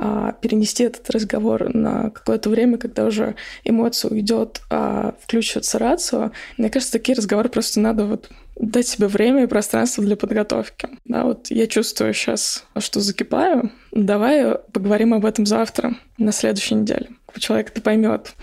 а 0.00 0.32
перенести 0.32 0.84
этот 0.84 1.10
разговор 1.10 1.74
на 1.74 2.10
какое-то 2.10 2.50
время, 2.50 2.78
когда 2.78 3.04
уже 3.04 3.34
эмоция 3.64 4.12
уйдет, 4.12 4.62
а 4.70 5.16
включится 5.20 5.78
рацио. 5.80 6.30
Мне 6.56 6.70
кажется, 6.70 6.92
такие 6.92 7.16
разговоры 7.16 7.48
просто 7.48 7.80
надо 7.80 8.04
вот 8.04 8.30
дать 8.54 8.86
себе 8.86 9.08
время 9.08 9.42
и 9.42 9.48
пространство 9.48 10.04
для 10.04 10.16
подготовки. 10.16 10.88
Да, 11.04 11.24
вот 11.24 11.50
я 11.50 11.66
чувствую 11.66 12.14
сейчас, 12.14 12.64
что 12.78 13.00
закипаю. 13.00 13.72
Давай 13.90 14.56
поговорим 14.72 15.14
об 15.14 15.24
этом 15.24 15.46
завтра, 15.46 15.96
на 16.16 16.30
следующей 16.30 16.76
неделе. 16.76 17.08
Человек 17.36 17.70
это 17.70 17.80
поймет. 17.82 18.34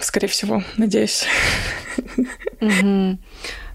Скорее 0.00 0.28
всего, 0.28 0.62
надеюсь. 0.76 1.26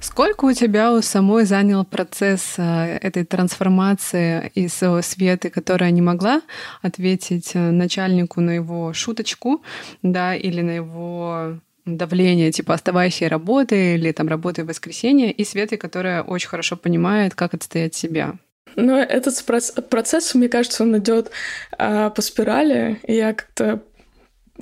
Сколько 0.02 0.46
у 0.46 0.54
тебя 0.54 0.94
у 0.94 1.02
самой 1.02 1.46
занял 1.46 1.86
процесс 1.86 2.56
э, 2.58 2.98
этой 3.02 3.24
трансформации 3.24 4.52
из 4.56 4.82
Светы, 5.06 5.52
которая 5.52 5.92
не 5.92 6.02
могла 6.02 6.42
ответить 6.82 7.52
э, 7.54 7.60
начальнику 7.60 8.42
на 8.42 8.50
его 8.50 8.94
шуточку, 8.94 9.62
да, 10.02 10.36
или 10.36 10.62
на 10.62 10.72
его 10.72 11.60
давление, 11.86 12.52
типа 12.52 12.74
оставайся 12.74 13.26
и 13.26 13.28
работай, 13.28 13.94
или 13.94 14.12
там 14.12 14.28
работай 14.28 14.64
в 14.64 14.70
воскресенье, 14.70 15.32
и 15.32 15.46
Светы, 15.46 15.78
которая 15.78 16.24
очень 16.24 16.50
хорошо 16.50 16.78
понимает, 16.78 17.36
как 17.36 17.54
отстоять 17.54 17.94
себя. 17.94 18.34
Ну, 18.76 18.96
этот 18.96 19.44
процесс, 19.90 20.34
мне 20.34 20.48
кажется, 20.48 20.84
он 20.84 20.98
идет 20.98 21.32
а, 21.78 22.10
по 22.10 22.22
спирали, 22.22 23.00
и 23.04 23.16
я 23.16 23.34
как-то 23.34 23.82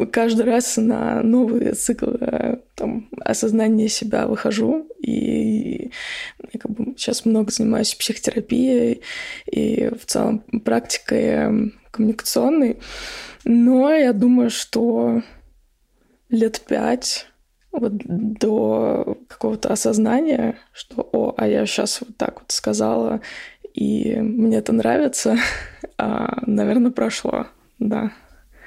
каждый 0.05 0.45
раз 0.45 0.77
на 0.77 1.21
новый 1.23 1.73
цикл 1.73 2.11
э, 2.19 2.57
там, 2.75 3.09
осознания 3.21 3.89
себя 3.89 4.27
выхожу. 4.27 4.87
И 4.99 5.91
как 6.59 6.71
бы 6.71 6.93
сейчас 6.97 7.25
много 7.25 7.51
занимаюсь 7.51 7.95
психотерапией 7.95 9.01
и 9.45 9.89
в 9.89 10.05
целом 10.05 10.39
практикой 10.63 11.23
эм, 11.23 11.73
коммуникационной. 11.91 12.79
Но 13.43 13.91
я 13.91 14.13
думаю, 14.13 14.49
что 14.49 15.21
лет 16.29 16.61
пять 16.67 17.27
вот 17.71 17.93
до 17.95 19.17
какого-то 19.27 19.71
осознания, 19.71 20.57
что 20.73 21.07
«О, 21.11 21.33
а 21.37 21.47
я 21.47 21.65
сейчас 21.65 22.01
вот 22.01 22.17
так 22.17 22.41
вот 22.41 22.51
сказала, 22.51 23.21
и 23.73 24.15
мне 24.15 24.57
это 24.57 24.73
нравится», 24.73 25.37
а, 25.97 26.41
наверное, 26.45 26.91
прошло, 26.91 27.47
да. 27.77 28.11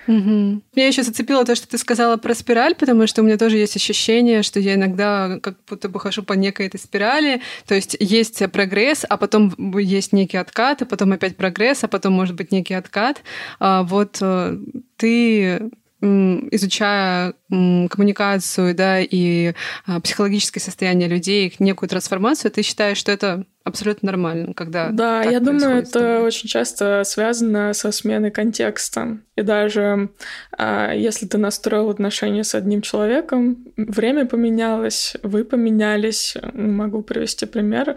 Угу. 0.07 0.63
Я 0.75 0.87
еще 0.87 1.03
зацепила 1.03 1.45
то, 1.45 1.55
что 1.55 1.69
ты 1.69 1.79
сказала 1.79 2.17
про 2.17 2.35
спираль, 2.35 2.75
потому 2.75 3.07
что 3.07 3.23
у 3.23 3.25
меня 3.25 3.39
тоже 3.39 3.59
есть 3.59 3.77
ощущение, 3.77 4.43
что 4.43 4.59
я 4.59 4.75
иногда 4.75 5.39
как 5.41 5.57
будто 5.69 5.89
бы 5.89 6.01
хожу 6.01 6.23
по 6.23 6.33
некой 6.33 6.67
этой 6.67 6.81
спирали. 6.81 7.41
То 7.67 7.75
есть 7.75 7.97
есть 8.01 8.43
прогресс, 8.51 9.05
а 9.09 9.17
потом 9.17 9.55
есть 9.79 10.13
некий 10.13 10.39
откат, 10.39 10.83
а 10.83 10.87
потом 10.87 11.13
опять 11.13 11.37
прогресс, 11.37 11.85
а 11.85 11.89
потом 11.89 12.15
может 12.15 12.35
быть 12.35 12.51
некий 12.53 12.75
откат. 12.75 13.23
А 13.61 13.83
вот 13.85 14.19
э, 14.21 14.59
ты 14.97 15.71
изучая 16.03 17.35
коммуникацию 17.49 18.75
да, 18.75 19.01
и 19.01 19.55
а, 19.87 20.01
психологическое 20.01 20.59
состояние 20.59 21.09
людей, 21.09 21.55
некую 21.61 21.89
трансформацию, 21.89 22.51
ты 22.51 22.63
считаешь, 22.63 22.99
что 22.99 23.13
это 23.13 23.45
абсолютно 23.65 24.07
нормально, 24.07 24.55
когда 24.55 24.91
Да, 24.91 25.23
я 25.23 25.41
думаю, 25.41 25.79
это 25.79 26.23
очень 26.23 26.49
часто 26.49 27.03
связано 27.05 27.73
со 27.73 27.93
сменой 27.93 28.31
контекста. 28.31 29.19
И 29.37 29.43
даже 29.43 30.11
а, 30.57 30.93
если 30.93 31.27
ты 31.27 31.39
настроил 31.39 31.91
отношения 31.91 32.45
с 32.45 32.55
одним 32.55 32.83
человеком, 32.83 33.65
время 33.77 34.27
поменялось, 34.27 35.17
вы 35.23 35.45
поменялись. 35.45 36.37
Могу 36.53 37.03
привести 37.03 37.47
пример 37.47 37.97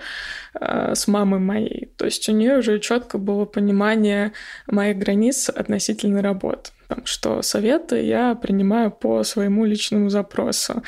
а, 0.54 0.95
с 0.95 1.08
мамой 1.08 1.39
моей. 1.39 1.91
То 1.97 2.06
есть 2.06 2.28
у 2.30 2.32
нее 2.32 2.60
уже 2.60 2.80
четко 2.80 3.17
было 3.17 3.45
понимание 3.45 4.32
моих 4.67 4.97
границ 4.97 5.49
относительно 5.49 6.21
работы 6.21 6.71
что 7.04 7.41
советы 7.41 8.01
я 8.04 8.36
принимаю 8.36 8.91
по 8.91 9.23
своему 9.23 9.65
личному 9.65 10.10
запросу. 10.10 10.84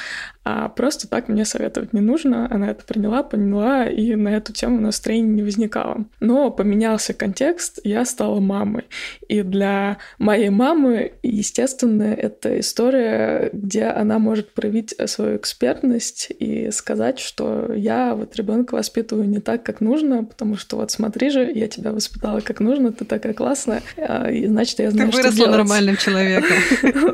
А 0.49 0.69
просто 0.69 1.09
так 1.09 1.27
мне 1.27 1.43
советовать 1.43 1.91
не 1.91 1.99
нужно. 1.99 2.47
Она 2.49 2.71
это 2.71 2.85
приняла, 2.85 3.21
поняла, 3.21 3.85
и 3.85 4.15
на 4.15 4.29
эту 4.29 4.53
тему 4.53 4.79
настроения 4.79 5.27
не 5.27 5.43
возникало. 5.43 6.05
Но 6.21 6.51
поменялся 6.51 7.13
контекст, 7.13 7.81
я 7.83 8.05
стала 8.05 8.39
мамой. 8.39 8.85
И 9.27 9.41
для 9.41 9.97
моей 10.19 10.49
мамы, 10.49 11.11
естественно, 11.21 12.03
это 12.03 12.61
история, 12.61 13.49
где 13.51 13.87
она 13.87 14.19
может 14.19 14.53
проявить 14.53 14.95
свою 15.07 15.35
экспертность 15.35 16.31
и 16.39 16.71
сказать, 16.71 17.19
что 17.19 17.73
я 17.73 18.15
вот 18.15 18.37
ребенка 18.37 18.75
воспитываю 18.75 19.27
не 19.27 19.41
так, 19.41 19.63
как 19.63 19.81
нужно, 19.81 20.23
потому 20.23 20.55
что 20.55 20.77
вот 20.77 20.91
смотри 20.91 21.29
же, 21.29 21.51
я 21.53 21.67
тебя 21.67 21.91
воспитала 21.91 22.39
как 22.39 22.61
нужно, 22.61 22.93
ты 22.93 23.03
такая 23.03 23.33
классная, 23.33 23.81
а, 23.97 24.31
и 24.31 24.47
значит, 24.47 24.79
я 24.79 24.91
знаю, 24.91 25.11
ты 25.11 25.19
что 25.19 25.33
делать. 25.33 25.51
нормальным 25.51 25.97
человеком. 25.97 26.55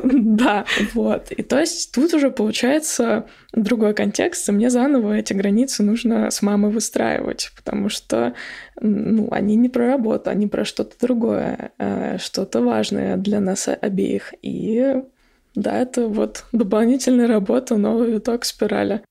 Да, 0.34 0.64
вот. 0.94 1.30
И 1.30 1.42
то 1.42 1.58
есть 1.60 1.92
тут 1.92 2.12
уже 2.12 2.30
получается 2.30 3.23
другой 3.52 3.94
контекст, 3.94 4.48
и 4.48 4.52
мне 4.52 4.70
заново 4.70 5.14
эти 5.14 5.32
границы 5.32 5.82
нужно 5.82 6.30
с 6.30 6.42
мамой 6.42 6.70
выстраивать, 6.70 7.50
потому 7.56 7.88
что 7.88 8.34
ну, 8.80 9.28
они 9.30 9.56
не 9.56 9.68
про 9.68 9.86
работу, 9.88 10.30
они 10.30 10.46
про 10.46 10.64
что-то 10.64 10.94
другое, 11.00 11.72
э, 11.78 12.18
что-то 12.18 12.60
важное 12.60 13.16
для 13.16 13.40
нас 13.40 13.68
обеих. 13.68 14.34
И 14.42 15.02
да, 15.54 15.80
это 15.80 16.08
вот 16.08 16.44
дополнительная 16.52 17.28
работа, 17.28 17.76
новый 17.76 18.12
виток 18.12 18.44
спирали. 18.44 19.02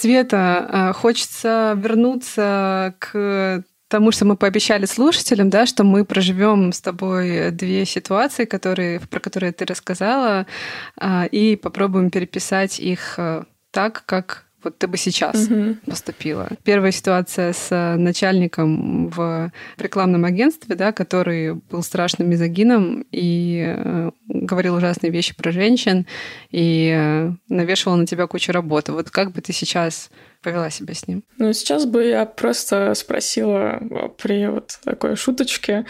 Света, 0.00 0.66
э, 0.72 0.92
хочется 0.94 1.74
вернуться 1.76 2.94
к 2.98 3.62
тому, 3.90 4.12
что 4.12 4.24
мы 4.24 4.36
пообещали 4.36 4.86
слушателям, 4.86 5.50
да, 5.50 5.66
что 5.66 5.84
мы 5.84 6.04
проживем 6.04 6.72
с 6.72 6.80
тобой 6.80 7.50
две 7.50 7.84
ситуации, 7.84 8.44
которые, 8.44 9.00
про 9.00 9.20
которые 9.20 9.52
ты 9.52 9.66
рассказала, 9.66 10.46
а, 10.96 11.26
и 11.26 11.56
попробуем 11.56 12.10
переписать 12.10 12.78
их 12.78 13.18
э, 13.18 13.42
так, 13.72 14.04
как 14.06 14.46
вот 14.62 14.78
ты 14.78 14.86
бы 14.86 14.96
сейчас 14.96 15.46
угу. 15.46 15.76
поступила. 15.86 16.48
Первая 16.64 16.92
ситуация 16.92 17.52
с 17.52 17.68
э, 17.70 17.96
начальником 17.96 19.08
в 19.08 19.52
рекламном 19.78 20.24
агентстве, 20.24 20.74
да, 20.74 20.92
который 20.92 21.54
был 21.54 21.82
страшным 21.82 22.28
мизогином 22.28 23.04
и 23.10 23.74
э, 23.76 24.10
говорил 24.28 24.74
ужасные 24.74 25.10
вещи 25.10 25.34
про 25.34 25.50
женщин 25.52 26.06
и 26.50 26.92
э, 26.94 27.32
навешивал 27.48 27.96
на 27.96 28.06
тебя 28.06 28.26
кучу 28.26 28.52
работы. 28.52 28.92
Вот 28.92 29.10
как 29.10 29.32
бы 29.32 29.40
ты 29.40 29.52
сейчас 29.52 30.10
повела 30.42 30.70
себя 30.70 30.94
с 30.94 31.06
ним? 31.06 31.24
Ну, 31.38 31.52
сейчас 31.52 31.86
бы 31.86 32.04
я 32.04 32.26
просто 32.26 32.94
спросила 32.94 33.80
при 34.22 34.46
вот 34.46 34.78
такой 34.84 35.16
шуточке, 35.16 35.84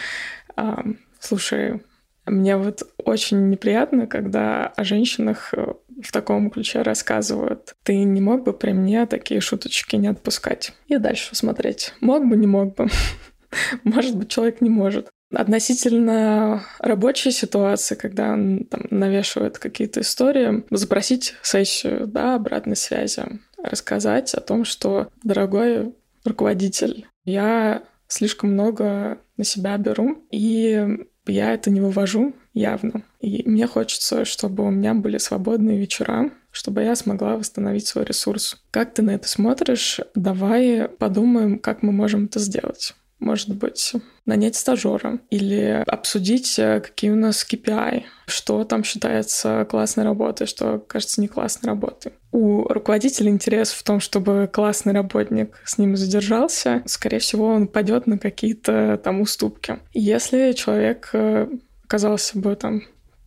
слушай, 1.20 1.80
мне 2.26 2.56
вот 2.56 2.82
очень 2.98 3.48
неприятно, 3.48 4.06
когда 4.06 4.66
о 4.76 4.84
женщинах 4.84 5.54
в 6.02 6.12
таком 6.12 6.50
ключе 6.50 6.82
рассказывают. 6.82 7.74
Ты 7.82 8.02
не 8.04 8.20
мог 8.20 8.44
бы 8.44 8.52
при 8.52 8.72
мне 8.72 9.06
такие 9.06 9.40
шуточки 9.40 9.96
не 9.96 10.08
отпускать? 10.08 10.72
И 10.86 10.96
дальше 10.96 11.34
смотреть. 11.34 11.94
Мог 12.00 12.26
бы, 12.26 12.36
не 12.36 12.46
мог 12.46 12.74
бы. 12.74 12.88
Может 13.84 14.16
быть, 14.16 14.28
человек 14.28 14.60
не 14.60 14.70
может. 14.70 15.08
Относительно 15.32 16.64
рабочей 16.80 17.30
ситуации, 17.30 17.94
когда 17.94 18.32
он 18.32 18.64
там, 18.64 18.82
навешивает 18.90 19.58
какие-то 19.58 20.00
истории, 20.00 20.64
запросить 20.70 21.34
сессию 21.42 22.06
да, 22.08 22.34
обратной 22.34 22.76
связи, 22.76 23.22
рассказать 23.62 24.34
о 24.34 24.40
том, 24.40 24.64
что, 24.64 25.08
дорогой 25.22 25.94
руководитель, 26.24 27.06
я 27.24 27.84
слишком 28.08 28.52
много 28.52 29.18
на 29.36 29.44
себя 29.44 29.76
беру, 29.78 30.24
и 30.32 31.06
я 31.26 31.52
это 31.54 31.70
не 31.70 31.80
вывожу 31.80 32.34
явно. 32.54 33.04
И 33.20 33.48
мне 33.48 33.66
хочется, 33.66 34.24
чтобы 34.24 34.64
у 34.64 34.70
меня 34.70 34.94
были 34.94 35.18
свободные 35.18 35.78
вечера, 35.78 36.30
чтобы 36.50 36.82
я 36.82 36.96
смогла 36.96 37.36
восстановить 37.36 37.86
свой 37.86 38.04
ресурс. 38.04 38.62
Как 38.70 38.94
ты 38.94 39.02
на 39.02 39.10
это 39.10 39.28
смотришь? 39.28 40.00
Давай 40.14 40.88
подумаем, 40.88 41.58
как 41.58 41.82
мы 41.82 41.92
можем 41.92 42.24
это 42.24 42.38
сделать. 42.38 42.94
Может 43.20 43.54
быть, 43.54 43.92
нанять 44.26 44.56
стажера 44.56 45.20
или 45.30 45.84
обсудить, 45.86 46.58
э, 46.58 46.80
какие 46.80 47.10
у 47.10 47.16
нас 47.16 47.46
KPI, 47.48 48.04
что 48.26 48.64
там 48.64 48.82
считается 48.82 49.66
классной 49.68 50.04
работой, 50.04 50.46
что 50.46 50.78
кажется 50.78 51.20
не 51.20 51.28
классной 51.28 51.68
работой. 51.68 52.12
У 52.32 52.64
руководителя 52.64 53.30
интерес 53.30 53.70
в 53.70 53.82
том, 53.82 54.00
чтобы 54.00 54.48
классный 54.52 54.92
работник 54.92 55.60
с 55.64 55.78
ним 55.78 55.96
задержался, 55.96 56.82
скорее 56.86 57.18
всего, 57.18 57.46
он 57.46 57.68
пойдет 57.68 58.06
на 58.06 58.18
какие-то 58.18 59.00
там 59.02 59.20
уступки. 59.20 59.78
Если 59.92 60.52
человек 60.52 61.10
э, 61.12 61.48
оказался 61.84 62.38
бы 62.38 62.56
там 62.56 62.82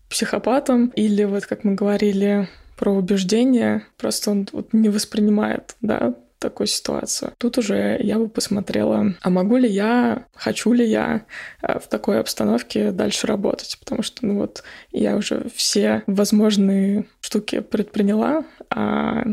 психопатом 0.10 0.88
или 0.96 1.24
вот, 1.24 1.46
как 1.46 1.64
мы 1.64 1.76
говорили, 1.76 2.48
про 2.78 2.91
убеждения, 2.91 3.84
просто 3.98 4.32
он 4.32 4.48
вот 4.52 4.74
не 4.74 4.89
воспринимает, 4.89 5.76
да, 5.82 6.16
такую 6.44 6.68
ситуацию. 6.68 7.34
Тут 7.38 7.58
уже 7.58 7.98
я 8.02 8.20
бы 8.20 8.28
посмотрела, 8.28 9.16
а 9.22 9.30
могу 9.30 9.58
ли 9.58 9.70
я, 9.70 10.26
хочу 10.36 10.74
ли 10.74 10.86
я 10.86 11.26
э, 11.62 11.80
в 11.80 11.88
такой 11.88 12.20
обстановке 12.20 12.91
дальше 12.91 13.28
работать, 13.28 13.78
потому 13.80 14.04
что, 14.04 14.26
ну 14.26 14.39
вот, 14.39 14.64
я 14.91 15.16
уже 15.16 15.48
все 15.56 16.04
возможные 16.06 17.06
штуки 17.22 17.62
предприняла, 17.62 18.44
а 18.70 19.24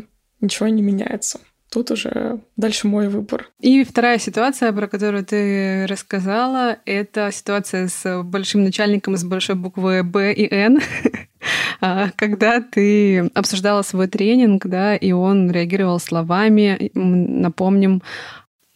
ничего 0.40 0.68
не 0.68 0.82
меняется 0.82 1.40
тут 1.70 1.92
уже 1.92 2.40
дальше 2.56 2.88
мой 2.88 3.08
выбор. 3.08 3.48
И 3.60 3.84
вторая 3.84 4.18
ситуация, 4.18 4.72
про 4.72 4.88
которую 4.88 5.24
ты 5.24 5.86
рассказала, 5.86 6.78
это 6.84 7.30
ситуация 7.32 7.86
с 7.86 8.22
большим 8.24 8.64
начальником 8.64 9.16
с 9.16 9.24
большой 9.24 9.54
буквы 9.54 10.02
Б 10.02 10.32
и 10.32 10.52
Н, 10.52 10.80
когда 12.16 12.60
ты 12.60 13.30
обсуждала 13.34 13.82
свой 13.82 14.06
тренинг, 14.06 14.66
да, 14.66 14.96
и 14.96 15.12
он 15.12 15.50
реагировал 15.50 16.00
словами, 16.00 16.90
напомним, 16.94 18.02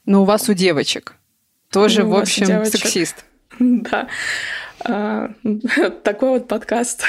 но 0.06 0.22
у 0.22 0.24
вас 0.24 0.48
у 0.48 0.54
девочек 0.54 1.14
тоже, 1.70 2.04
ну, 2.04 2.10
в 2.10 2.16
общем, 2.16 2.64
сексист. 2.64 3.24
Да. 3.60 4.08
А, 4.80 5.30
такой 6.02 6.30
вот 6.30 6.48
подкаст, 6.48 7.04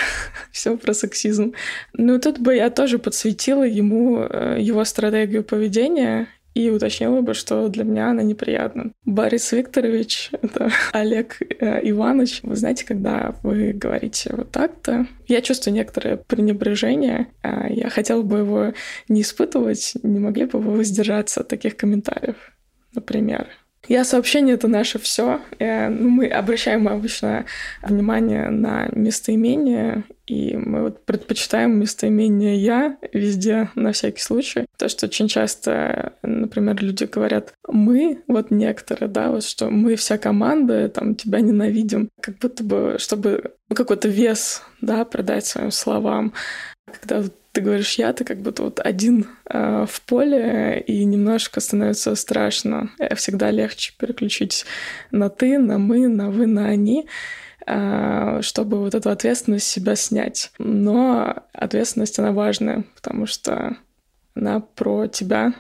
все 0.51 0.78
про 0.78 0.93
сексизм. 0.93 1.53
Ну, 1.93 2.20
тут 2.20 2.39
бы 2.39 2.55
я 2.55 2.70
тоже 2.70 2.99
подсветила 2.99 3.63
ему 3.63 4.20
э, 4.20 4.57
его 4.59 4.86
стратегию 4.86 5.43
поведения 5.43 6.28
и 6.56 6.70
уточнила 6.70 7.22
бы, 7.22 7.34
что 7.34 7.68
для 7.68 7.84
меня 7.84 8.10
она 8.10 8.24
неприятна. 8.24 8.91
Борис 9.03 9.51
Викторович, 9.51 10.32
это 10.41 10.72
Олег 10.93 11.38
э, 11.41 11.82
Иванович, 11.89 12.39
вы 12.43 12.56
знаете, 12.56 12.86
когда 12.86 13.36
вы 13.43 13.74
говорите 13.74 14.34
вот 14.36 14.51
так-то, 14.51 15.06
я 15.28 15.41
чувствую 15.41 15.76
некоторое 15.76 16.16
пренебрежение. 16.16 17.28
А 17.43 17.68
я 17.70 17.89
хотела 17.89 18.22
бы 18.22 18.39
его 18.39 18.74
не 19.10 19.22
испытывать, 19.22 19.93
не 20.01 20.20
могли 20.20 20.45
бы 20.45 20.60
вы 20.60 20.78
воздержаться 20.78 21.41
от 21.41 21.49
таких 21.49 21.76
комментариев, 21.76 22.38
например. 22.93 23.47
Я 23.88 24.03
сообщение— 24.03 24.56
это 24.56 24.68
наше 24.68 24.97
все. 24.97 25.41
Э, 25.60 25.89
ну, 25.89 26.10
мы 26.10 26.28
обращаем 26.28 26.88
обычно 26.88 27.45
внимание 27.84 28.49
на 28.49 28.88
местоимение, 28.93 30.06
и 30.28 30.58
мы 30.58 30.82
вот 30.82 31.06
предпочитаем 31.06 31.80
местоимение 31.80 32.56
«я» 32.58 32.98
везде, 33.14 33.70
на 33.76 33.92
всякий 33.92 34.22
случай. 34.22 34.66
То, 34.78 34.90
что 34.90 35.06
очень 35.06 35.28
часто, 35.28 36.14
например, 36.24 36.82
люди 36.82 37.04
говорят 37.04 37.54
«мы», 37.68 38.24
вот 38.28 38.50
некоторые, 38.52 39.10
да, 39.10 39.30
вот 39.30 39.44
что 39.44 39.70
«мы 39.70 39.96
вся 39.96 40.18
команда, 40.18 40.90
там, 40.90 41.16
тебя 41.16 41.42
ненавидим», 41.42 42.10
как 42.22 42.40
будто 42.40 42.64
бы, 42.64 42.96
чтобы 43.00 43.54
какой-то 43.74 44.08
вес, 44.08 44.64
да, 44.82 45.06
продать 45.06 45.46
своим 45.46 45.72
словам. 45.72 46.34
Когда 46.86 47.24
ты 47.52 47.62
говоришь 47.62 47.94
я, 47.94 48.12
ты 48.12 48.26
как 48.26 48.42
будто 48.42 48.64
вот 48.64 48.82
один 48.84 49.28
э, 49.50 49.86
в 49.90 50.02
поле, 50.02 50.84
и 50.86 51.06
немножко 51.06 51.62
становится 51.62 52.14
страшно. 52.16 52.90
Э, 53.00 53.16
всегда 53.16 53.50
легче 53.50 53.94
переключить 53.98 54.66
на 55.12 55.30
ты, 55.30 55.58
на 55.58 55.78
мы, 55.78 56.08
на 56.08 56.32
вы, 56.32 56.48
на 56.48 56.66
они, 56.66 57.08
чтобы 57.66 58.80
вот 58.80 58.93
эту 58.95 59.09
ответственность 59.09 59.68
себя 59.68 59.95
снять. 59.95 60.51
Но 60.59 61.43
ответственность, 61.53 62.20
она 62.20 62.32
важная, 62.32 62.84
потому 62.95 63.26
что 63.26 63.78
она 64.36 64.59
про 64.59 65.07
тебя, 65.07 65.53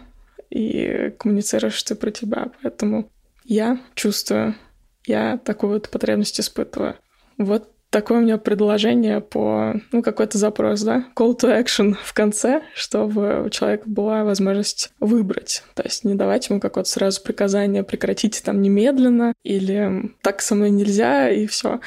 и 0.49 1.13
коммуницируешь 1.17 1.81
ты 1.83 1.95
про 1.95 2.11
тебя. 2.11 2.51
Поэтому 2.61 3.09
я 3.43 3.79
чувствую, 3.95 4.55
я 5.05 5.37
такую 5.37 5.73
вот 5.73 5.89
потребность 5.89 6.39
испытываю. 6.39 6.95
Вот 7.37 7.71
такое 7.95 8.17
у 8.17 8.21
меня 8.21 8.37
предложение 8.37 9.21
по, 9.21 9.73
ну, 9.93 10.03
какой-то 10.03 10.37
запрос, 10.37 10.81
да, 10.81 11.05
call 11.15 11.39
to 11.39 11.49
action 11.49 11.95
в 12.03 12.13
конце, 12.13 12.61
чтобы 12.73 13.43
у 13.45 13.49
человека 13.49 13.83
была 13.85 14.25
возможность 14.25 14.91
выбрать. 14.99 15.63
То 15.75 15.83
есть 15.83 16.03
не 16.03 16.13
давать 16.13 16.49
ему 16.49 16.59
какое-то 16.59 16.89
сразу 16.89 17.23
приказание 17.23 17.83
прекратить 17.83 18.43
там 18.43 18.61
немедленно 18.61 19.31
или 19.43 20.11
так 20.21 20.41
со 20.41 20.55
мной 20.55 20.71
нельзя 20.71 21.29
и 21.29 21.47
все. 21.47 21.79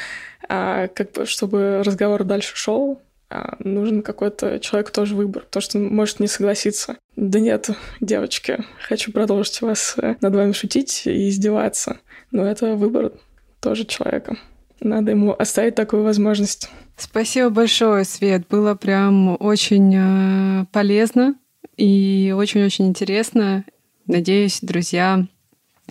А 0.49 0.89
как 0.89 1.13
бы, 1.13 1.27
чтобы 1.27 1.83
разговор 1.85 2.25
дальше 2.25 2.57
шел, 2.57 3.03
а, 3.29 3.57
нужен 3.59 4.01
какой-то 4.01 4.61
человек 4.61 4.91
тоже 4.91 5.15
выбор, 5.15 5.45
то, 5.51 5.61
что 5.61 5.77
он 5.77 5.95
может 5.95 6.21
не 6.21 6.27
согласиться. 6.27 6.97
Да 7.17 7.39
нет, 7.39 7.69
девочки, 8.01 8.65
хочу 8.81 9.13
продолжить 9.13 9.61
вас 9.61 9.95
э, 9.99 10.15
над 10.23 10.35
вами 10.35 10.53
шутить 10.53 11.03
и 11.05 11.29
издеваться. 11.29 11.99
Но 12.31 12.47
это 12.47 12.77
выбор 12.77 13.13
тоже 13.61 13.85
человека 13.85 14.39
надо 14.81 15.13
ему 15.13 15.35
оставить 15.39 15.75
такую 15.75 16.03
возможность. 16.03 16.71
Спасибо 16.97 17.51
большое, 17.51 18.05
Свет. 18.05 18.47
Было 18.49 18.75
прям 18.75 19.37
очень 19.41 19.95
э, 19.95 20.65
полезно 20.73 21.37
и 21.77 22.35
очень-очень 22.37 22.89
интересно. 22.89 23.65
Надеюсь, 24.07 24.59
друзья, 24.63 25.27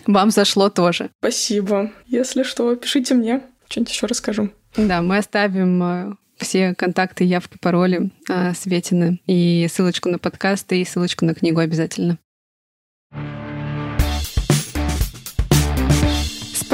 вам 0.06 0.30
зашло 0.30 0.68
тоже. 0.68 1.10
Спасибо. 1.20 1.92
Если 2.06 2.42
что, 2.42 2.74
пишите 2.76 3.14
мне, 3.14 3.42
что-нибудь 3.68 3.92
еще 3.92 4.06
расскажу. 4.06 4.50
Да, 4.76 5.02
мы 5.02 5.18
оставим 5.18 5.82
э, 5.82 6.14
все 6.36 6.74
контакты, 6.74 7.24
явки, 7.24 7.58
пароли 7.58 8.10
э, 8.28 8.52
Светины 8.54 9.20
и 9.26 9.66
ссылочку 9.70 10.08
на 10.08 10.18
подкаст 10.18 10.72
и 10.72 10.84
ссылочку 10.84 11.24
на 11.24 11.34
книгу 11.34 11.60
обязательно. 11.60 12.18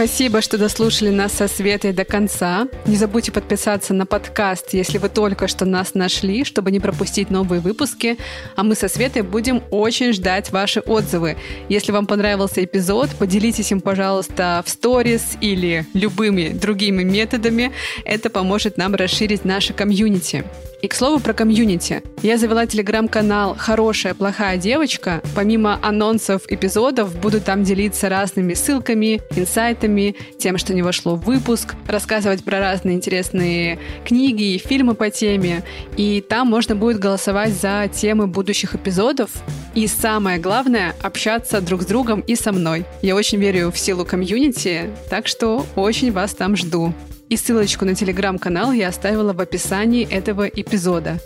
Спасибо, 0.05 0.42
что 0.42 0.59
дослушали 0.59 1.09
нас 1.09 1.32
со 1.32 1.48
Светой 1.48 1.94
до 1.94 2.05
конца. 2.05 2.68
Не 2.84 2.96
забудьте 2.96 3.32
подписаться 3.32 3.94
на 3.94 4.05
подкаст, 4.05 4.74
если 4.74 4.98
вы 4.98 5.09
только 5.09 5.48
что 5.48 5.64
нас 5.64 5.94
нашли, 5.94 6.44
чтобы 6.44 6.70
не 6.70 6.78
пропустить 6.78 7.30
новые 7.30 7.62
выпуски. 7.62 8.18
А 8.55 8.64
мы 8.64 8.74
со 8.74 8.88
Светой 8.88 9.22
будем 9.22 9.62
очень 9.70 10.12
ждать 10.12 10.52
ваши 10.52 10.80
отзывы. 10.80 11.38
Если 11.70 11.90
вам 11.90 12.07
понравился 12.07 12.62
эпизод, 12.62 13.12
поделитесь 13.18 13.72
им, 13.72 13.80
пожалуйста, 13.80 14.62
в 14.66 14.68
сторис 14.68 15.38
или 15.40 15.86
любыми 15.94 16.50
другими 16.50 17.02
методами. 17.02 17.72
Это 18.05 18.28
поможет 18.28 18.76
нам 18.76 18.94
расширить 18.94 19.46
наше 19.46 19.72
комьюнити. 19.72 20.44
И, 20.85 20.87
к 20.87 20.95
слову, 20.95 21.18
про 21.18 21.32
комьюнити. 21.32 22.03
Я 22.22 22.37
завела 22.37 22.66
телеграм-канал 22.66 23.57
«Хорошая, 23.59 24.12
плохая 24.12 24.59
девочка». 24.59 25.22
Помимо 25.35 25.78
анонсов 25.80 26.43
эпизодов, 26.47 27.18
буду 27.18 27.41
там 27.41 27.64
делиться 27.64 28.11
разными 28.11 28.53
ссылками, 28.53 29.22
инсайтами, 29.35 30.14
тем, 30.39 30.59
что 30.59 30.74
не 30.74 30.82
вошло 30.82 31.16
в 31.16 31.24
выпуск, 31.24 31.74
рассказывать 31.87 32.45
про 32.45 32.61
разные 32.61 32.97
интересные 32.97 33.78
книги 34.05 34.57
и 34.57 34.59
фильмы 34.59 34.95
по 34.95 35.09
теме. 35.09 35.64
И 35.97 36.20
там 36.20 36.49
можно 36.49 36.76
будет 36.76 36.99
голосовать 36.99 37.55
за 37.55 37.89
темы 37.91 38.26
будущих 38.26 38.74
эпизодов. 38.74 39.30
И 39.74 39.87
самое 39.87 40.39
главное— 40.39 40.95
общаться 41.03 41.62
друг 41.62 41.80
с 41.80 41.87
другом 41.87 42.20
и 42.20 42.37
со 42.37 42.53
мной. 42.53 42.85
Я 43.01 43.16
очень 43.16 43.39
верю 43.39 43.70
в 43.70 43.78
силу 43.78 44.05
комьюнити, 44.05 44.91
так 45.09 45.28
что 45.28 45.64
очень 45.76 46.12
вас 46.12 46.35
там 46.35 46.57
жду. 46.57 46.93
И 47.29 47.37
ссылочку 47.37 47.85
на 47.85 47.95
телеграм-канал 47.95 48.72
я 48.72 48.89
оставила 48.89 49.33
в 49.33 49.41
описании 49.41 50.07
этого 50.09 50.47
эпизода. 50.47 51.18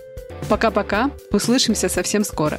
Пока-пока, 0.49 1.11
услышимся 1.33 1.89
совсем 1.89 2.25
скоро. 2.25 2.59